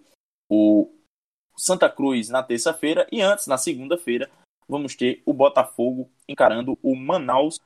[0.49, 0.89] o
[1.57, 4.29] Santa Cruz na terça-feira e antes, na segunda-feira,
[4.67, 7.59] vamos ter o Botafogo encarando o Manaus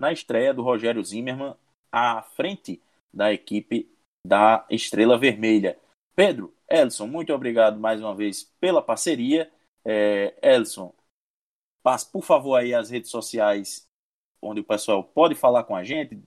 [0.00, 1.54] na estreia do Rogério Zimmermann
[1.90, 2.80] à frente
[3.12, 3.90] da equipe
[4.26, 5.78] da Estrela Vermelha.
[6.14, 9.50] Pedro, Elson, muito obrigado mais uma vez pela parceria.
[9.84, 10.92] É, Elson,
[11.86, 13.86] Passe, por favor, aí as redes sociais
[14.42, 16.20] onde o pessoal pode falar com a gente,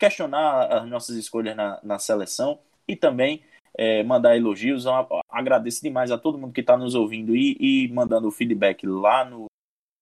[0.00, 2.58] questionar as nossas escolhas na, na seleção
[2.88, 3.44] e também
[3.76, 4.86] é, mandar elogios.
[4.86, 4.92] Eu
[5.28, 9.48] agradeço demais a todo mundo que está nos ouvindo e, e mandando feedback lá no,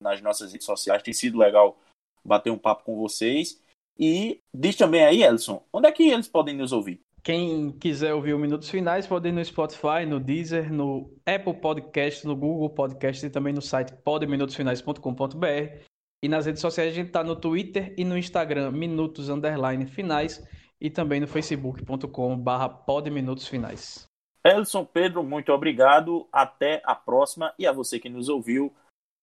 [0.00, 1.02] nas nossas redes sociais.
[1.02, 1.76] Tem sido legal
[2.24, 3.60] bater um papo com vocês.
[3.98, 7.00] E diz também aí, Elson, onde é que eles podem nos ouvir?
[7.22, 12.26] Quem quiser ouvir o Minutos Finais pode ir no Spotify, no Deezer, no Apple Podcast,
[12.26, 15.84] no Google Podcast e também no site podminutosfinais.com.br.
[16.22, 20.42] E nas redes sociais a gente está no Twitter e no Instagram, Minutos Underline Finais,
[20.80, 22.42] e também no facebook.com
[22.86, 24.08] podminutosfinais.
[24.44, 26.26] Elson Pedro, muito obrigado.
[26.32, 27.52] Até a próxima.
[27.58, 28.74] E a você que nos ouviu,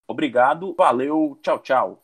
[0.07, 0.75] obrigado.
[0.77, 1.39] Valeu.
[1.41, 1.95] Tchau, tchau.